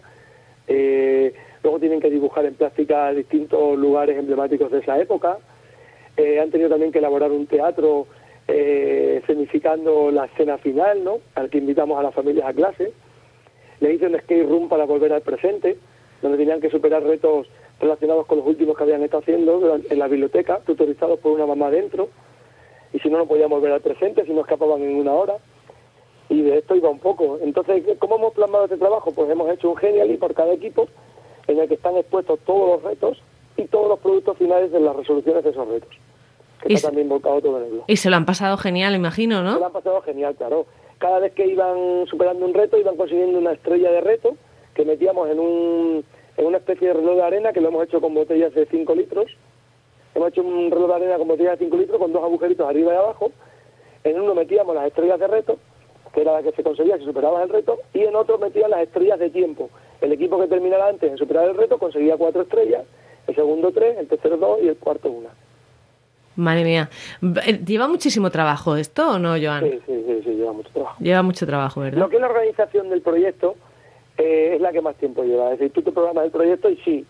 Eh, 0.68 1.32
Luego 1.64 1.80
tienen 1.80 2.00
que 2.00 2.10
dibujar 2.10 2.46
en 2.46 2.56
plástica 2.56 3.12
distintos 3.12 3.78
lugares 3.78 4.18
emblemáticos 4.18 4.72
de 4.72 4.80
esa 4.80 5.00
época. 5.00 5.38
Eh, 6.18 6.40
han 6.40 6.50
tenido 6.50 6.70
también 6.70 6.92
que 6.92 7.00
elaborar 7.00 7.32
un 7.32 7.46
teatro 7.46 8.08
eh, 8.48 9.20
escenificando 9.22 10.12
la 10.12 10.26
escena 10.26 10.58
final, 10.58 11.04
¿no? 11.04 11.20
Al 11.36 11.50
que 11.50 11.60
invitamos 11.60 12.00
a 12.00 12.04
las 12.04 12.14
familias 12.14 12.48
a 12.48 12.54
clase. 12.54 12.92
Le 13.80 13.94
hice 13.94 14.08
un 14.08 14.18
skate 14.20 14.48
room 14.48 14.70
para 14.70 14.86
volver 14.86 15.14
al 15.14 15.22
presente, 15.22 15.78
donde 16.22 16.38
tenían 16.38 16.62
que 16.62 16.70
superar 16.70 17.04
retos 17.04 17.48
relacionados 17.80 18.26
con 18.26 18.40
los 18.40 18.48
últimos 18.48 18.76
que 18.76 18.84
habían 18.84 19.04
estado 19.04 19.22
haciendo 19.22 19.80
en 19.90 20.00
la 20.00 20.08
biblioteca, 20.08 20.60
tutorizados 20.66 21.20
por 21.20 21.32
una 21.32 21.46
mamá 21.46 21.70
dentro. 21.72 22.10
Y 22.94 23.00
si 23.00 23.10
no, 23.10 23.20
no 23.20 23.26
podían 23.28 23.50
volver 23.50 23.72
al 23.72 23.82
presente, 23.82 24.26
si 24.26 24.34
no 24.34 24.42
escapaban 24.42 24.82
en 24.82 24.96
una 24.96 25.14
hora. 25.14 25.38
Y 26.30 26.42
de 26.42 26.60
esto 26.60 26.76
iba 26.76 26.90
un 26.90 27.00
poco. 27.00 27.40
Entonces, 27.42 27.84
¿cómo 28.00 28.16
hemos 28.16 28.34
plasmado 28.34 28.66
este 28.66 28.78
trabajo? 28.78 29.12
Pues 29.12 29.30
hemos 29.30 29.50
hecho 29.52 29.70
un 29.70 29.78
genial 29.78 30.12
y 30.12 30.18
por 30.18 30.34
cada 30.34 30.54
equipo 30.54 30.88
en 31.52 31.60
el 31.60 31.68
que 31.68 31.76
están 31.76 31.98
expuestos 31.98 32.40
todos 32.46 32.82
los 32.82 32.84
retos 32.84 33.22
y 33.58 33.66
todos 33.66 33.90
los 33.90 34.00
productos 34.00 34.38
finales 34.38 34.72
de 34.72 34.80
las 34.80 34.96
resoluciones 34.96 35.44
de 35.44 35.50
esos 35.50 35.68
retos. 35.68 35.90
Que 36.62 36.74
está 36.74 36.90
también 36.90 37.10
volcado 37.10 37.42
todo 37.42 37.58
en 37.64 37.82
Y 37.88 37.98
se 37.98 38.10
lo 38.10 38.16
han 38.16 38.26
pasado 38.26 38.58
genial, 38.58 38.96
imagino, 38.96 39.44
¿no? 39.44 39.54
Se 39.54 39.60
lo 39.60 39.66
han 39.66 39.72
pasado 39.72 40.02
genial, 40.02 40.36
claro. 40.36 40.66
Cada 41.00 41.20
vez 41.20 41.34
que 41.34 41.48
iban 41.48 42.06
superando 42.08 42.46
un 42.46 42.54
reto, 42.54 42.78
iban 42.78 42.96
consiguiendo 42.96 43.40
una 43.40 43.54
estrella 43.54 43.92
de 43.92 44.02
reto 44.02 44.36
que 44.76 44.86
metíamos 44.86 45.30
en, 45.30 45.40
un, 45.40 46.06
en 46.38 46.46
una 46.46 46.58
especie 46.58 46.90
de 46.90 46.94
reloj 46.94 47.16
de 47.16 47.24
arena 47.24 47.54
que 47.54 47.62
lo 47.62 47.70
hemos 47.70 47.84
hecho 47.84 48.00
con 48.00 48.14
botellas 48.14 48.54
de 48.54 48.66
5 48.66 48.96
litros. 48.96 49.26
Hemos 50.14 50.30
hecho 50.30 50.44
un 50.44 50.70
reloj 50.70 50.88
de 50.90 50.96
arena 50.96 51.18
con 51.18 51.28
botellas 51.28 51.58
de 51.58 51.66
5 51.66 51.78
litros 51.78 52.00
con 52.00 52.14
dos 52.14 52.24
agujeritos 52.24 52.68
arriba 52.68 52.94
y 52.94 52.98
abajo. 52.98 53.32
En 54.04 54.20
uno 54.20 54.36
metíamos 54.36 54.76
las 54.76 54.88
estrellas 54.88 55.20
de 55.20 55.28
reto, 55.28 55.58
que 56.14 56.22
era 56.22 56.34
la 56.34 56.44
que 56.44 56.52
se 56.52 56.64
conseguía 56.64 56.98
si 56.98 57.06
superabas 57.06 57.44
el 57.44 57.50
reto, 57.50 57.80
y 57.94 58.02
en 58.02 58.16
otro 58.16 58.38
metían 58.38 58.72
las 58.72 58.82
estrellas 58.82 59.20
de 59.20 59.30
tiempo, 59.30 59.70
el 60.02 60.12
equipo 60.12 60.40
que 60.40 60.48
terminara 60.48 60.88
antes 60.88 61.12
en 61.12 61.18
superar 61.18 61.48
el 61.48 61.56
reto 61.56 61.78
conseguía 61.78 62.18
cuatro 62.18 62.42
estrellas, 62.42 62.84
el 63.28 63.36
segundo 63.36 63.72
tres, 63.72 63.98
el 63.98 64.08
tercero 64.08 64.38
dos 64.38 64.60
y 64.62 64.68
el 64.68 64.78
cuarto 64.78 65.10
una. 65.10 65.30
Madre 66.36 66.64
mía. 66.64 66.90
Eh, 67.46 67.60
¿Lleva 67.66 67.88
muchísimo 67.88 68.30
trabajo 68.30 68.76
esto 68.76 69.12
o 69.12 69.20
no, 69.20 69.36
Joan? 69.42 69.70
Sí, 69.70 69.80
sí, 69.86 70.22
sí, 70.24 70.30
lleva 70.32 70.54
mucho 70.54 70.70
trabajo. 70.72 70.96
Lleva 71.00 71.22
mucho 71.22 71.46
trabajo, 71.46 71.82
¿verdad? 71.82 72.00
Lo 72.00 72.10
que 72.10 72.16
es 72.16 72.22
la 72.22 72.28
organización 72.28 72.90
del 72.90 73.02
proyecto 73.02 73.56
eh, 74.18 74.54
es 74.56 74.62
la 74.62 74.72
que 74.72 74.82
más 74.82 74.96
tiempo 74.96 75.24
lleva. 75.24 75.52
Es 75.52 75.60
decir, 75.60 75.74
tú 75.74 75.82
te 75.82 75.92
programas 75.92 76.26
el 76.26 76.32
proyecto 76.32 76.70
y 76.70 76.78
sí. 76.78 77.06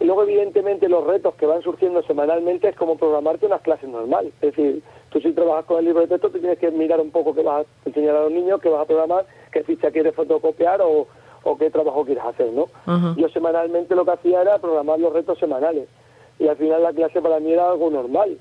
Y 0.00 0.04
luego, 0.04 0.22
evidentemente, 0.24 0.88
los 0.88 1.04
retos 1.04 1.34
que 1.34 1.46
van 1.46 1.62
surgiendo 1.62 2.02
semanalmente 2.02 2.68
es 2.68 2.76
como 2.76 2.96
programarte 2.96 3.46
unas 3.46 3.62
clases 3.62 3.88
normales. 3.88 4.32
Es 4.40 4.54
decir, 4.54 4.82
tú 5.10 5.20
si 5.20 5.32
trabajas 5.32 5.64
con 5.64 5.78
el 5.78 5.86
libro 5.86 6.02
de 6.02 6.08
texto, 6.08 6.30
te 6.30 6.38
tienes 6.38 6.58
que 6.58 6.70
mirar 6.70 7.00
un 7.00 7.10
poco 7.10 7.34
qué 7.34 7.42
vas 7.42 7.64
a 7.64 7.88
enseñar 7.88 8.16
a 8.16 8.22
los 8.22 8.32
niños, 8.32 8.60
qué 8.60 8.68
vas 8.68 8.82
a 8.82 8.86
programar, 8.86 9.26
qué 9.52 9.62
ficha 9.64 9.90
quieres 9.90 10.14
fotocopiar 10.14 10.80
o, 10.82 11.08
o 11.48 11.56
qué 11.56 11.70
trabajo 11.70 12.04
quieres 12.04 12.24
hacer, 12.24 12.52
¿no? 12.52 12.66
Yo 13.16 13.28
semanalmente 13.28 13.94
lo 13.94 14.04
que 14.04 14.12
hacía 14.12 14.42
era 14.42 14.58
programar 14.58 14.98
los 14.98 15.12
retos 15.12 15.38
semanales 15.38 15.88
y 16.38 16.46
al 16.48 16.56
final 16.56 16.82
la 16.82 16.92
clase 16.92 17.20
para 17.20 17.40
mí 17.40 17.52
era 17.52 17.70
algo 17.70 17.90
normal. 17.90 18.38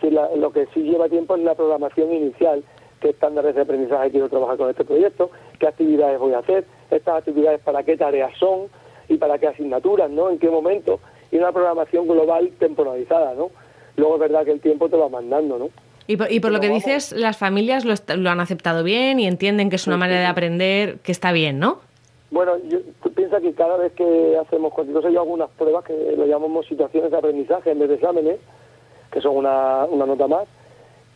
Si 0.00 0.10
lo 0.10 0.52
que 0.52 0.66
sí 0.72 0.82
lleva 0.82 1.08
tiempo 1.08 1.36
es 1.36 1.42
la 1.42 1.54
programación 1.54 2.12
inicial, 2.12 2.62
qué 3.00 3.10
estándares 3.10 3.54
de 3.54 3.62
aprendizaje 3.62 4.10
quiero 4.10 4.28
trabajar 4.28 4.56
con 4.56 4.70
este 4.70 4.84
proyecto, 4.84 5.30
qué 5.58 5.68
actividades 5.68 6.18
voy 6.18 6.34
a 6.34 6.38
hacer, 6.38 6.64
estas 6.90 7.18
actividades 7.18 7.60
para 7.60 7.82
qué 7.82 7.96
tareas 7.96 8.32
son 8.38 8.68
y 9.08 9.16
para 9.16 9.38
qué 9.38 9.48
asignaturas, 9.48 10.10
¿no? 10.10 10.30
En 10.30 10.38
qué 10.38 10.48
momento 10.50 11.00
y 11.30 11.36
una 11.36 11.52
programación 11.52 12.06
global 12.06 12.50
temporalizada, 12.58 13.34
¿no? 13.34 13.50
Luego 13.96 14.14
es 14.14 14.20
verdad 14.20 14.44
que 14.44 14.52
el 14.52 14.60
tiempo 14.60 14.88
te 14.88 14.96
va 14.96 15.08
mandando, 15.08 15.58
¿no? 15.58 15.70
Y 16.06 16.16
por, 16.16 16.32
y 16.32 16.40
por 16.40 16.50
lo 16.50 16.60
que 16.60 16.68
dices, 16.68 17.12
las 17.12 17.36
familias 17.36 17.84
lo, 17.84 17.94
lo, 18.16 18.30
han 18.30 18.40
aceptado 18.40 18.82
bien 18.82 19.20
y 19.20 19.26
entienden 19.26 19.70
que 19.70 19.76
es 19.76 19.86
una 19.86 19.96
manera 19.96 20.20
de 20.20 20.26
aprender 20.26 20.98
que 21.04 21.12
está 21.12 21.30
bien, 21.30 21.60
¿no? 21.60 21.78
Bueno, 22.30 22.52
yo, 22.68 22.78
tú 23.02 23.12
piensas 23.12 23.42
que 23.42 23.52
cada 23.54 23.76
vez 23.76 23.92
que 23.92 24.36
hacemos 24.38 24.72
cualquier 24.72 25.00
yo 25.10 25.20
hago 25.20 25.32
unas 25.32 25.50
pruebas 25.50 25.84
que 25.84 26.14
lo 26.16 26.26
llamamos 26.26 26.66
situaciones 26.66 27.10
de 27.10 27.16
aprendizaje 27.16 27.72
en 27.72 27.78
vez 27.80 27.88
de 27.88 27.94
exámenes, 27.96 28.38
que 29.10 29.20
son 29.20 29.36
una, 29.36 29.86
nota 29.88 30.28
más, 30.28 30.46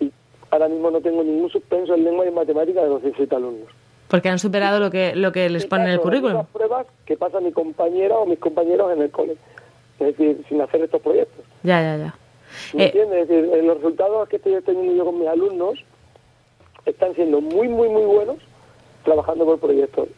y 0.01 0.11
ahora 0.51 0.69
mismo 0.69 0.91
no 0.91 1.01
tengo 1.01 1.23
ningún 1.23 1.51
suspenso 1.51 1.95
en 1.95 2.05
lengua 2.05 2.25
y 2.25 2.29
en 2.29 2.35
matemática 2.35 2.83
de 2.83 2.89
los 2.89 3.03
17 3.03 3.35
alumnos. 3.37 3.69
Porque 4.09 4.29
han 4.29 4.39
superado 4.39 4.81
lo 4.81 4.91
que, 4.91 5.15
lo 5.15 5.31
que 5.33 5.49
les 5.49 5.67
pone 5.67 5.85
en 5.85 5.91
el 5.91 6.01
currículum. 6.01 6.37
Las 6.39 6.47
pruebas 6.49 6.87
que 7.07 7.17
pasa 7.17 7.41
mi 7.41 7.53
compañera 7.53 8.17
o 8.19 8.27
mis 8.27 8.39
compañeros 8.39 8.93
en 8.93 9.03
el 9.03 9.11
cole. 9.11 9.37
Es 9.99 10.07
decir, 10.09 10.45
sin 10.49 10.61
hacer 10.61 10.83
estos 10.83 11.01
proyectos. 11.01 11.45
Ya, 11.63 11.81
ya, 11.81 11.97
ya. 11.97 12.15
¿Me 12.75 12.83
Eh, 12.83 12.87
entiendes? 12.87 13.23
Es 13.23 13.29
decir, 13.29 13.65
los 13.65 13.77
resultados 13.77 14.29
que 14.29 14.37
estoy 14.37 14.61
teniendo 14.63 14.93
yo 14.95 15.05
con 15.05 15.19
mis 15.21 15.29
alumnos 15.29 15.75
están 16.85 17.15
siendo 17.15 17.41
muy, 17.41 17.69
muy, 17.69 17.89
muy 17.89 18.05
buenos 18.05 18.37
trabajando 19.05 19.45
por 19.45 19.59
proyectos. 19.59 20.09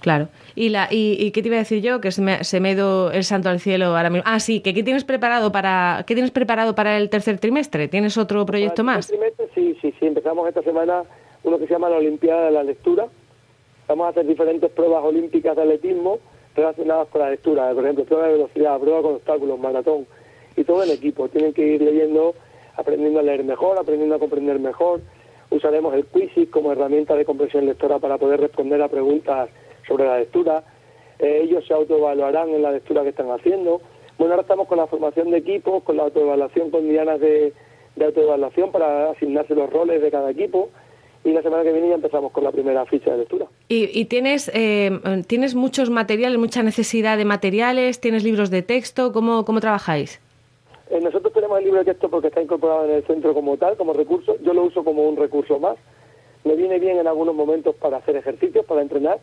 Claro. 0.00 0.28
¿Y, 0.54 0.70
la, 0.70 0.88
y, 0.90 1.16
y 1.18 1.30
qué 1.30 1.42
te 1.42 1.48
iba 1.48 1.56
a 1.56 1.60
decir 1.60 1.82
yo? 1.82 2.00
Que 2.00 2.10
se 2.10 2.22
me, 2.22 2.42
se 2.44 2.58
me 2.60 2.70
ha 2.70 2.72
ido 2.72 3.10
el 3.12 3.24
santo 3.24 3.48
al 3.48 3.60
cielo 3.60 3.96
ahora 3.96 4.10
mismo. 4.10 4.24
Ah, 4.26 4.40
sí, 4.40 4.60
que 4.60 4.72
¿qué 4.74 4.82
tienes 4.82 5.04
preparado 5.04 5.52
para, 5.52 6.04
¿qué 6.06 6.14
tienes 6.14 6.30
preparado 6.30 6.74
para 6.74 6.96
el 6.96 7.10
tercer 7.10 7.38
trimestre? 7.38 7.88
¿Tienes 7.88 8.16
otro 8.16 8.44
proyecto 8.46 8.82
Para 8.82 8.92
el 8.92 8.96
más? 8.98 9.06
trimestre, 9.08 9.46
sí, 9.54 9.76
sí, 9.80 9.94
sí. 9.98 10.06
Empezamos 10.06 10.48
esta 10.48 10.62
semana 10.62 11.02
uno 11.42 11.58
que 11.58 11.66
se 11.66 11.72
llama 11.72 11.88
la 11.90 11.96
Olimpiada 11.96 12.46
de 12.46 12.50
la 12.50 12.62
Lectura. 12.62 13.06
Vamos 13.88 14.06
a 14.06 14.10
hacer 14.10 14.26
diferentes 14.26 14.70
pruebas 14.70 15.04
olímpicas 15.04 15.54
de 15.56 15.62
atletismo 15.62 16.18
relacionadas 16.54 17.08
con 17.08 17.20
la 17.20 17.30
lectura. 17.30 17.72
Por 17.72 17.84
ejemplo, 17.84 18.04
prueba 18.04 18.26
de 18.26 18.32
velocidad, 18.34 18.78
prueba 18.78 19.02
con 19.02 19.14
obstáculos, 19.14 19.58
maratón. 19.58 20.06
Y 20.56 20.64
todo 20.64 20.82
en 20.82 20.90
equipo. 20.90 21.28
Tienen 21.28 21.52
que 21.52 21.66
ir 21.66 21.82
leyendo, 21.82 22.34
aprendiendo 22.76 23.20
a 23.20 23.22
leer 23.22 23.44
mejor, 23.44 23.78
aprendiendo 23.78 24.14
a 24.14 24.18
comprender 24.18 24.58
mejor. 24.58 25.00
Usaremos 25.50 25.94
el 25.94 26.04
Quizzes 26.06 26.48
como 26.50 26.72
herramienta 26.72 27.14
de 27.16 27.24
comprensión 27.24 27.66
lectora 27.66 27.98
para 27.98 28.18
poder 28.18 28.40
responder 28.40 28.80
a 28.82 28.88
preguntas 28.88 29.48
sobre 29.90 30.06
la 30.06 30.18
lectura. 30.18 30.62
Eh, 31.18 31.40
ellos 31.42 31.66
se 31.66 31.74
autoevaluarán 31.74 32.48
en 32.50 32.62
la 32.62 32.70
lectura 32.70 33.02
que 33.02 33.08
están 33.08 33.30
haciendo. 33.30 33.82
Bueno, 34.18 34.34
ahora 34.34 34.42
estamos 34.42 34.68
con 34.68 34.78
la 34.78 34.86
formación 34.86 35.30
de 35.30 35.38
equipos, 35.38 35.82
con 35.82 35.96
la 35.96 36.04
autoevaluación 36.04 36.70
con 36.70 36.88
dianas 36.88 37.18
de, 37.20 37.52
de 37.96 38.04
autoevaluación 38.04 38.70
para 38.70 39.10
asignarse 39.10 39.54
los 39.54 39.68
roles 39.68 40.00
de 40.00 40.10
cada 40.10 40.30
equipo. 40.30 40.70
Y 41.24 41.32
la 41.32 41.42
semana 41.42 41.64
que 41.64 41.72
viene 41.72 41.88
ya 41.88 41.96
empezamos 41.96 42.32
con 42.32 42.44
la 42.44 42.52
primera 42.52 42.86
ficha 42.86 43.10
de 43.10 43.18
lectura. 43.18 43.46
¿Y, 43.68 43.90
y 43.98 44.06
tienes, 44.06 44.50
eh, 44.54 44.90
tienes 45.26 45.54
muchos 45.54 45.90
materiales, 45.90 46.38
mucha 46.38 46.62
necesidad 46.62 47.18
de 47.18 47.26
materiales? 47.26 48.00
¿Tienes 48.00 48.24
libros 48.24 48.50
de 48.50 48.62
texto? 48.62 49.12
¿Cómo, 49.12 49.44
cómo 49.44 49.60
trabajáis? 49.60 50.20
Eh, 50.88 51.00
nosotros 51.02 51.32
tenemos 51.34 51.58
el 51.58 51.64
libro 51.64 51.80
de 51.80 51.84
texto 51.86 52.08
porque 52.08 52.28
está 52.28 52.40
incorporado 52.40 52.86
en 52.86 52.92
el 52.92 53.02
centro 53.04 53.34
como 53.34 53.56
tal, 53.58 53.76
como 53.76 53.92
recurso. 53.92 54.36
Yo 54.42 54.54
lo 54.54 54.62
uso 54.62 54.82
como 54.82 55.02
un 55.02 55.16
recurso 55.16 55.58
más. 55.58 55.76
Me 56.44 56.56
viene 56.56 56.78
bien 56.78 56.98
en 56.98 57.06
algunos 57.06 57.34
momentos 57.34 57.74
para 57.74 57.98
hacer 57.98 58.16
ejercicios, 58.16 58.64
para 58.64 58.80
entrenar, 58.80 59.18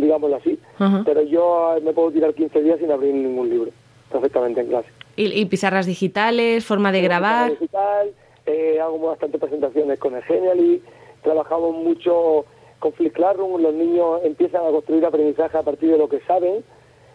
digámoslo 0.00 0.36
así. 0.36 0.58
Ajá. 0.78 1.02
Pero 1.04 1.22
yo 1.22 1.76
eh, 1.76 1.80
me 1.80 1.92
puedo 1.92 2.10
tirar 2.10 2.34
15 2.34 2.62
días 2.62 2.78
sin 2.78 2.90
abrir 2.90 3.14
ningún 3.14 3.48
libro, 3.48 3.70
perfectamente 4.10 4.60
en 4.60 4.68
clase. 4.68 4.88
¿Y, 5.16 5.26
y 5.40 5.44
pizarras 5.46 5.86
digitales, 5.86 6.64
forma 6.64 6.92
de 6.92 7.02
grabar? 7.02 7.50
Digital, 7.50 8.10
eh, 8.46 8.78
hago 8.80 8.98
bastante 8.98 9.38
presentaciones 9.38 9.98
con 9.98 10.14
el 10.14 10.22
Genially, 10.22 10.82
trabajamos 11.22 11.74
mucho 11.76 12.44
con 12.78 12.92
Flip 12.94 13.12
Classroom, 13.12 13.60
los 13.60 13.74
niños 13.74 14.20
empiezan 14.24 14.64
a 14.64 14.70
construir 14.70 15.04
aprendizaje 15.04 15.58
a 15.58 15.62
partir 15.62 15.90
de 15.90 15.98
lo 15.98 16.08
que 16.08 16.20
saben 16.20 16.64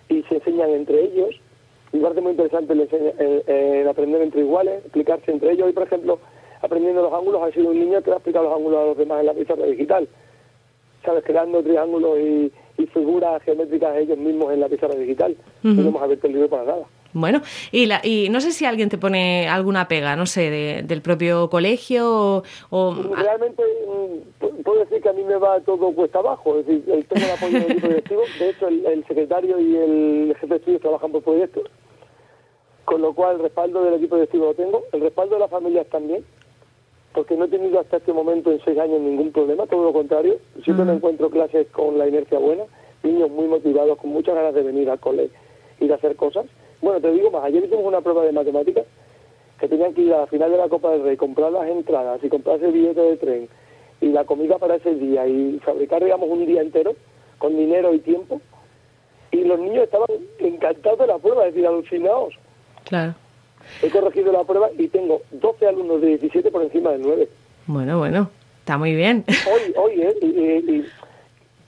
y 0.09 0.21
se 0.23 0.35
enseñan 0.35 0.69
entre 0.71 1.03
ellos. 1.05 1.29
Y 1.91 1.97
me 1.97 2.03
parece 2.03 2.21
muy 2.21 2.31
interesante 2.31 2.73
el, 2.73 2.81
el- 2.81 3.43
el 3.47 3.87
aprender 3.87 4.21
entre 4.21 4.41
iguales, 4.41 4.83
explicarse 4.83 5.31
entre 5.31 5.53
ellos. 5.53 5.65
Hoy, 5.67 5.73
por 5.73 5.83
ejemplo, 5.83 6.19
aprendiendo 6.61 7.01
los 7.01 7.13
ángulos, 7.13 7.41
ha 7.41 7.51
sido 7.51 7.69
un 7.69 7.79
niño 7.79 8.01
que 8.03 8.11
ha 8.11 8.15
explicado 8.15 8.45
los 8.45 8.55
ángulos 8.57 8.79
a 8.79 8.85
los 8.87 8.97
demás 8.97 9.21
en 9.21 9.25
la 9.27 9.33
pizarra 9.33 9.65
digital. 9.65 10.07
¿Sabes? 11.05 11.23
Creando 11.23 11.61
triángulos 11.63 12.17
y, 12.19 12.51
y 12.77 12.85
figuras 12.87 13.41
geométricas 13.43 13.95
ellos 13.97 14.17
mismos 14.17 14.51
en 14.53 14.59
la 14.59 14.67
pizarra 14.69 14.95
digital. 14.95 15.35
Ujú. 15.63 15.73
No 15.81 15.87
hemos 15.89 16.01
abierto 16.01 16.27
el 16.27 16.33
libro 16.33 16.49
para 16.49 16.63
nada. 16.65 16.85
Bueno, 17.13 17.41
y, 17.71 17.85
la, 17.85 18.01
y 18.03 18.27
no 18.29 18.41
sé 18.41 18.51
si 18.51 18.65
alguien 18.65 18.89
te 18.89 18.97
pone 18.97 19.47
alguna 19.47 19.87
pega, 19.87 20.17
no 20.17 20.25
sé, 20.25 20.49
de- 20.49 20.81
del 20.83 21.01
propio 21.01 21.49
colegio 21.49 22.11
o... 22.11 22.43
o- 22.71 22.93
Realmente 23.15 23.63
mm, 23.63 24.43
pu- 24.43 24.63
puedo 24.63 24.79
decir 24.81 25.01
que 25.01 25.07
a 25.07 25.13
mí 25.13 25.23
me 25.23 25.37
va 25.37 25.61
todo 25.61 25.93
cuesta 25.93 26.19
abajo, 26.19 26.59
es 26.59 26.65
decir, 26.67 26.83
el 26.91 27.05
tengo 27.05 27.25
el 27.25 27.31
apoyo 27.31 27.53
del 27.61 27.71
equipo 27.71 27.87
directivo, 27.87 28.21
de 28.37 28.49
hecho 28.49 28.67
el, 28.67 28.85
el 28.85 29.07
secretario 29.07 29.57
y 29.61 29.75
el 29.77 30.35
jefe 30.41 30.47
de 30.47 30.55
estudios 30.57 30.81
trabajan 30.81 31.11
por 31.13 31.21
proyectos, 31.23 31.63
con 32.83 33.01
lo 33.01 33.13
cual 33.13 33.37
el 33.37 33.43
respaldo 33.43 33.81
del 33.85 33.93
equipo 33.93 34.15
directivo 34.15 34.47
lo 34.47 34.53
tengo, 34.53 34.83
el 34.91 34.99
respaldo 34.99 35.35
de 35.35 35.39
las 35.41 35.49
familias 35.49 35.87
también, 35.87 36.25
porque 37.15 37.37
no 37.37 37.45
he 37.45 37.47
tenido 37.47 37.79
hasta 37.79 37.97
este 37.97 38.11
momento 38.11 38.51
en 38.51 38.61
seis 38.65 38.77
años 38.77 38.99
ningún 38.99 39.31
problema, 39.31 39.65
todo 39.65 39.85
lo 39.85 39.93
contrario, 39.93 40.37
siempre 40.63 40.83
me 40.85 40.93
encuentro 40.93 41.29
clases 41.29 41.65
con 41.71 41.97
la 41.97 42.07
inercia 42.07 42.37
buena, 42.37 42.63
niños 43.03 43.31
muy 43.31 43.47
motivados, 43.47 43.97
con 43.97 44.09
muchas 44.11 44.35
ganas 44.35 44.53
de 44.53 44.61
venir 44.61 44.89
al 44.89 44.99
cole 44.99 45.29
y 45.79 45.87
de 45.87 45.93
hacer 45.93 46.17
cosas. 46.17 46.45
Bueno, 46.81 46.99
te 46.99 47.11
digo 47.13 47.31
más, 47.31 47.45
ayer 47.45 47.63
hicimos 47.63 47.85
una 47.85 48.01
prueba 48.01 48.23
de 48.25 48.33
matemáticas 48.33 48.85
que 49.59 49.69
tenían 49.69 49.93
que 49.93 50.01
ir 50.01 50.13
a 50.13 50.19
la 50.19 50.27
final 50.27 50.51
de 50.51 50.57
la 50.57 50.67
Copa 50.67 50.91
del 50.91 51.03
Rey, 51.03 51.15
comprar 51.15 51.53
las 51.53 51.69
entradas 51.69 52.21
y 52.21 52.27
comprarse 52.27 52.65
el 52.65 52.73
billete 52.73 53.01
de 53.01 53.17
tren 53.17 53.49
y 54.01 54.07
la 54.07 54.25
comida 54.25 54.57
para 54.57 54.75
ese 54.75 54.93
día 54.95 55.25
y 55.25 55.57
fabricar, 55.59 56.03
digamos, 56.03 56.29
un 56.29 56.45
día 56.45 56.61
entero 56.61 56.95
con 57.37 57.55
dinero 57.55 57.93
y 57.93 57.99
tiempo. 57.99 58.41
Y 59.31 59.45
los 59.45 59.57
niños 59.57 59.85
estaban 59.85 60.09
encantados 60.39 60.99
de 60.99 61.07
la 61.07 61.17
prueba, 61.17 61.47
es 61.47 61.53
decir, 61.53 61.65
alucinados. 61.65 62.33
Claro. 62.83 63.15
He 63.81 63.89
corregido 63.89 64.31
la 64.31 64.43
prueba 64.43 64.69
y 64.77 64.87
tengo 64.87 65.21
12 65.31 65.67
alumnos 65.67 66.01
de 66.01 66.07
17 66.17 66.49
por 66.51 66.63
encima 66.63 66.91
de 66.91 66.99
9. 66.99 67.29
Bueno, 67.67 67.97
bueno, 67.99 68.29
está 68.59 68.77
muy 68.77 68.95
bien. 68.95 69.23
Hoy, 69.51 69.73
hoy, 69.75 70.01
¿eh? 70.01 70.15
Y, 70.21 70.25
y- 70.25 70.75
y- 70.79 70.85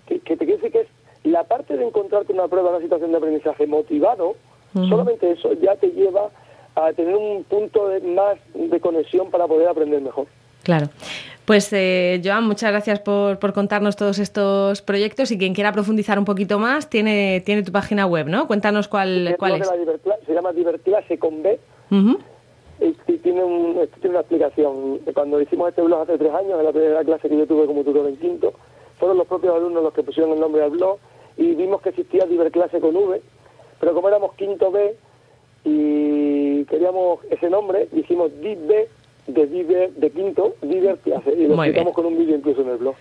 que, 0.07 0.19
que 0.19 0.37
te 0.37 0.45
quiero 0.45 0.61
decir 0.61 0.71
que 0.71 0.81
es 0.81 0.87
la 1.23 1.43
parte 1.43 1.75
de 1.75 1.85
encontrarte 1.85 2.31
una 2.31 2.47
prueba, 2.47 2.69
una 2.69 2.79
situación 2.79 3.11
de 3.11 3.17
aprendizaje 3.17 3.67
motivado, 3.67 4.35
solamente 4.73 5.31
eso 5.31 5.51
ya 5.53 5.75
te 5.75 5.87
lleva 5.87 6.29
a 6.75 6.93
tener 6.93 7.15
un 7.15 7.43
punto 7.43 7.89
de, 7.89 7.99
más 8.01 8.37
de 8.53 8.79
conexión 8.79 9.29
para 9.31 9.47
poder 9.47 9.67
aprender 9.67 9.99
mejor. 10.01 10.27
Claro. 10.63 10.87
Pues, 11.45 11.71
eh, 11.73 12.21
Joan, 12.23 12.43
muchas 12.45 12.71
gracias 12.71 12.99
por, 12.99 13.39
por 13.39 13.53
contarnos 13.53 13.95
todos 13.95 14.19
estos 14.19 14.81
proyectos 14.81 15.31
y 15.31 15.37
quien 15.37 15.53
quiera 15.55 15.71
profundizar 15.71 16.19
un 16.19 16.25
poquito 16.25 16.59
más 16.59 16.89
tiene, 16.89 17.41
tiene 17.45 17.63
tu 17.63 17.71
página 17.71 18.05
web, 18.05 18.27
¿no? 18.27 18.47
Cuéntanos 18.47 18.87
cuál, 18.87 19.35
cuál 19.39 19.61
es. 19.61 19.67
se 20.25 20.33
llama 20.33 20.51
Diverclase 20.51 21.17
con 21.17 21.41
B 21.41 21.59
Ujú. 21.91 22.17
y, 22.81 22.95
y 23.11 23.17
tiene, 23.17 23.43
un, 23.43 23.77
esto 23.79 23.97
tiene 24.01 24.11
una 24.15 24.19
explicación. 24.21 24.99
Cuando 25.13 25.41
hicimos 25.41 25.69
este 25.69 25.81
blog 25.81 26.01
hace 26.01 26.17
tres 26.17 26.33
años, 26.33 26.59
en 26.59 26.65
la 26.65 26.71
primera 26.71 27.03
clase 27.03 27.29
que 27.29 27.37
yo 27.37 27.47
tuve 27.47 27.65
como 27.65 27.83
tutor 27.83 28.07
en 28.07 28.17
quinto, 28.17 28.53
fueron 28.99 29.17
los 29.17 29.27
propios 29.27 29.55
alumnos 29.55 29.83
los 29.83 29.93
que 29.93 30.03
pusieron 30.03 30.33
el 30.33 30.39
nombre 30.39 30.63
al 30.63 30.71
blog 30.71 30.97
y 31.37 31.53
vimos 31.55 31.81
que 31.81 31.89
existía 31.89 32.25
Diverclase 32.25 32.79
con 32.79 32.95
V, 32.95 33.21
pero 33.79 33.93
como 33.93 34.07
éramos 34.07 34.33
quinto 34.33 34.71
B 34.71 34.95
y 35.63 36.65
queríamos 36.65 37.19
ese 37.29 37.49
nombre, 37.49 37.87
dijimos 37.91 38.31
DIV 38.41 38.87
de 39.27 39.45
Diver, 39.45 39.91
de 39.91 40.09
quinto, 40.09 40.55
Diverclase, 40.61 41.33
y 41.33 41.47
lo 41.47 41.55
Muy 41.57 41.67
explicamos 41.67 41.93
bien. 41.93 41.93
con 41.93 42.05
un 42.05 42.17
vídeo 42.17 42.37
incluso 42.37 42.61
en 42.61 42.69
el 42.69 42.77
blog. 42.77 42.95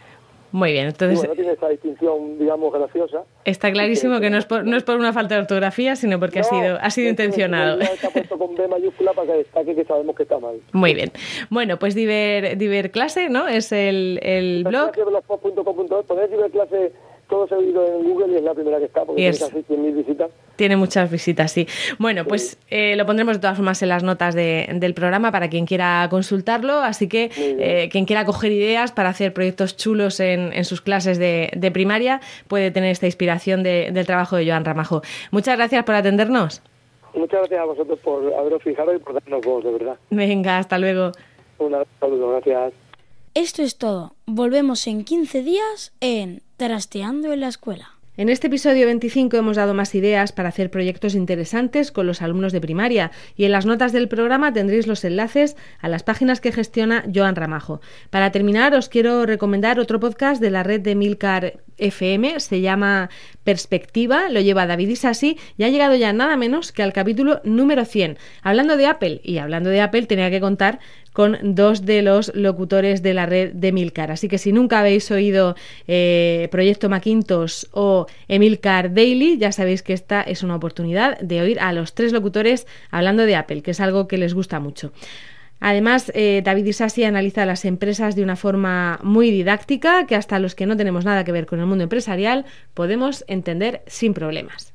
Muy 0.56 0.72
bien, 0.72 0.86
Y 0.86 0.88
entonces 0.88 1.18
bueno, 1.18 1.34
tiene 1.34 1.52
esa 1.52 1.68
distinción, 1.68 2.38
digamos, 2.38 2.72
graciosa. 2.72 3.24
está 3.44 3.70
clarísimo 3.70 4.20
que 4.20 4.30
no 4.30 4.38
es, 4.38 4.46
por, 4.46 4.64
no 4.64 4.78
es 4.78 4.84
por 4.84 4.96
una 4.96 5.12
falta 5.12 5.34
de 5.34 5.42
ortografía, 5.42 5.96
sino 5.96 6.18
porque 6.18 6.38
ha 6.38 6.42
No, 6.42 6.48
sido, 6.48 6.78
ha 6.80 6.90
sido 6.90 7.10
es 7.10 7.16
que 7.16 7.22
intencionado. 7.24 7.78
Está 7.82 8.08
puesto 8.08 8.38
con 8.38 8.54
B 8.54 8.66
mayúscula 8.66 9.12
para 9.12 9.32
que 9.32 9.38
destaque 9.40 9.74
que 9.74 9.84
sabemos 9.84 10.16
que 10.16 10.22
está 10.22 10.38
mal. 10.38 10.56
Muy 10.72 10.94
bien. 10.94 11.12
Bueno, 11.50 11.78
pues 11.78 11.94
Diver, 11.94 12.56
Diver 12.56 12.90
Clase, 12.90 13.28
¿no? 13.28 13.46
Es 13.46 13.70
el, 13.70 14.18
el 14.22 14.64
blog. 14.64 14.92
blog. 14.96 16.06
Poner 16.06 16.30
ciberclase 16.30 16.92
todo 17.28 17.48
seguido 17.48 17.84
en 17.86 18.04
Google 18.04 18.32
y 18.32 18.36
es 18.36 18.42
la 18.42 18.54
primera 18.54 18.78
que 18.78 18.84
está 18.84 19.04
porque 19.04 19.20
tiene 19.20 19.36
casi 19.36 19.56
100.000 19.64 19.94
visitas. 19.96 20.30
Tiene 20.56 20.76
muchas 20.76 21.10
visitas, 21.10 21.50
sí. 21.52 21.66
Bueno, 21.98 22.24
pues 22.24 22.56
eh, 22.70 22.94
lo 22.96 23.04
pondremos 23.04 23.34
de 23.36 23.40
todas 23.40 23.56
formas 23.56 23.82
en 23.82 23.88
las 23.90 24.02
notas 24.02 24.34
de- 24.34 24.68
del 24.74 24.94
programa 24.94 25.30
para 25.32 25.48
quien 25.50 25.66
quiera 25.66 26.06
consultarlo. 26.08 26.74
Así 26.74 27.08
que 27.08 27.30
eh, 27.36 27.88
quien 27.90 28.04
quiera 28.06 28.24
coger 28.24 28.52
ideas 28.52 28.92
para 28.92 29.08
hacer 29.08 29.32
proyectos 29.32 29.76
chulos 29.76 30.20
en, 30.20 30.52
en 30.52 30.64
sus 30.64 30.80
clases 30.80 31.18
de, 31.18 31.50
de 31.56 31.70
primaria 31.70 32.20
puede 32.48 32.70
tener 32.70 32.90
esta 32.90 33.06
inspiración 33.06 33.62
de- 33.62 33.90
del 33.92 34.06
trabajo 34.06 34.36
de 34.36 34.46
Joan 34.46 34.64
Ramajo. 34.64 35.02
Muchas 35.32 35.56
gracias 35.56 35.84
por 35.84 35.94
atendernos. 35.96 36.62
Muchas 37.14 37.40
gracias 37.40 37.60
a 37.60 37.64
vosotros 37.64 37.98
por 38.00 38.32
haberos 38.34 38.62
fijado 38.62 38.94
y 38.94 38.98
por 38.98 39.14
darnos 39.14 39.44
voz, 39.44 39.64
de 39.64 39.72
verdad. 39.72 39.96
Venga, 40.10 40.58
hasta 40.58 40.78
luego. 40.78 41.12
Un 41.58 41.74
saludo, 41.98 42.30
gracias. 42.30 42.72
Esto 43.36 43.62
es 43.62 43.76
todo. 43.76 44.16
Volvemos 44.24 44.86
en 44.86 45.04
15 45.04 45.42
días 45.42 45.92
en 46.00 46.42
Trasteando 46.56 47.34
en 47.34 47.40
la 47.40 47.48
Escuela. 47.48 47.90
En 48.16 48.30
este 48.30 48.46
episodio 48.46 48.86
25 48.86 49.36
hemos 49.36 49.58
dado 49.58 49.74
más 49.74 49.94
ideas 49.94 50.32
para 50.32 50.48
hacer 50.48 50.70
proyectos 50.70 51.14
interesantes 51.14 51.92
con 51.92 52.06
los 52.06 52.22
alumnos 52.22 52.54
de 52.54 52.62
primaria 52.62 53.10
y 53.36 53.44
en 53.44 53.52
las 53.52 53.66
notas 53.66 53.92
del 53.92 54.08
programa 54.08 54.54
tendréis 54.54 54.86
los 54.86 55.04
enlaces 55.04 55.54
a 55.80 55.90
las 55.90 56.02
páginas 56.02 56.40
que 56.40 56.50
gestiona 56.50 57.04
Joan 57.14 57.36
Ramajo. 57.36 57.82
Para 58.08 58.32
terminar, 58.32 58.74
os 58.74 58.88
quiero 58.88 59.26
recomendar 59.26 59.78
otro 59.78 60.00
podcast 60.00 60.40
de 60.40 60.50
la 60.50 60.62
red 60.62 60.80
de 60.80 60.94
Milcar 60.94 61.60
FM, 61.76 62.40
se 62.40 62.62
llama 62.62 63.10
Perspectiva, 63.44 64.30
lo 64.30 64.40
lleva 64.40 64.66
David 64.66 64.88
Isasi 64.88 65.38
y 65.58 65.64
ha 65.64 65.68
llegado 65.68 65.94
ya 65.94 66.14
nada 66.14 66.38
menos 66.38 66.72
que 66.72 66.82
al 66.82 66.94
capítulo 66.94 67.42
número 67.44 67.84
100. 67.84 68.16
Hablando 68.40 68.78
de 68.78 68.86
Apple, 68.86 69.20
y 69.22 69.36
hablando 69.36 69.68
de 69.68 69.82
Apple 69.82 70.06
tenía 70.06 70.30
que 70.30 70.40
contar 70.40 70.78
con 71.16 71.38
dos 71.42 71.86
de 71.86 72.02
los 72.02 72.30
locutores 72.34 73.02
de 73.02 73.14
la 73.14 73.24
red 73.24 73.54
de 73.54 73.72
Milcar. 73.72 74.10
Así 74.10 74.28
que 74.28 74.36
si 74.36 74.52
nunca 74.52 74.80
habéis 74.80 75.10
oído 75.10 75.56
eh, 75.88 76.46
Proyecto 76.50 76.90
Macintosh 76.90 77.64
o 77.70 78.06
Emilcar 78.28 78.92
Daily, 78.92 79.38
ya 79.38 79.50
sabéis 79.50 79.82
que 79.82 79.94
esta 79.94 80.20
es 80.20 80.42
una 80.42 80.56
oportunidad 80.56 81.18
de 81.20 81.40
oír 81.40 81.58
a 81.58 81.72
los 81.72 81.94
tres 81.94 82.12
locutores 82.12 82.66
hablando 82.90 83.24
de 83.24 83.34
Apple, 83.34 83.62
que 83.62 83.70
es 83.70 83.80
algo 83.80 84.08
que 84.08 84.18
les 84.18 84.34
gusta 84.34 84.60
mucho. 84.60 84.92
Además, 85.58 86.12
eh, 86.14 86.42
David 86.44 86.66
Isasi 86.66 87.04
analiza 87.04 87.46
las 87.46 87.64
empresas 87.64 88.14
de 88.14 88.22
una 88.22 88.36
forma 88.36 89.00
muy 89.02 89.30
didáctica 89.30 90.06
que 90.06 90.16
hasta 90.16 90.38
los 90.38 90.54
que 90.54 90.66
no 90.66 90.76
tenemos 90.76 91.06
nada 91.06 91.24
que 91.24 91.32
ver 91.32 91.46
con 91.46 91.60
el 91.60 91.66
mundo 91.66 91.84
empresarial 91.84 92.44
podemos 92.74 93.24
entender 93.26 93.80
sin 93.86 94.12
problemas. 94.12 94.74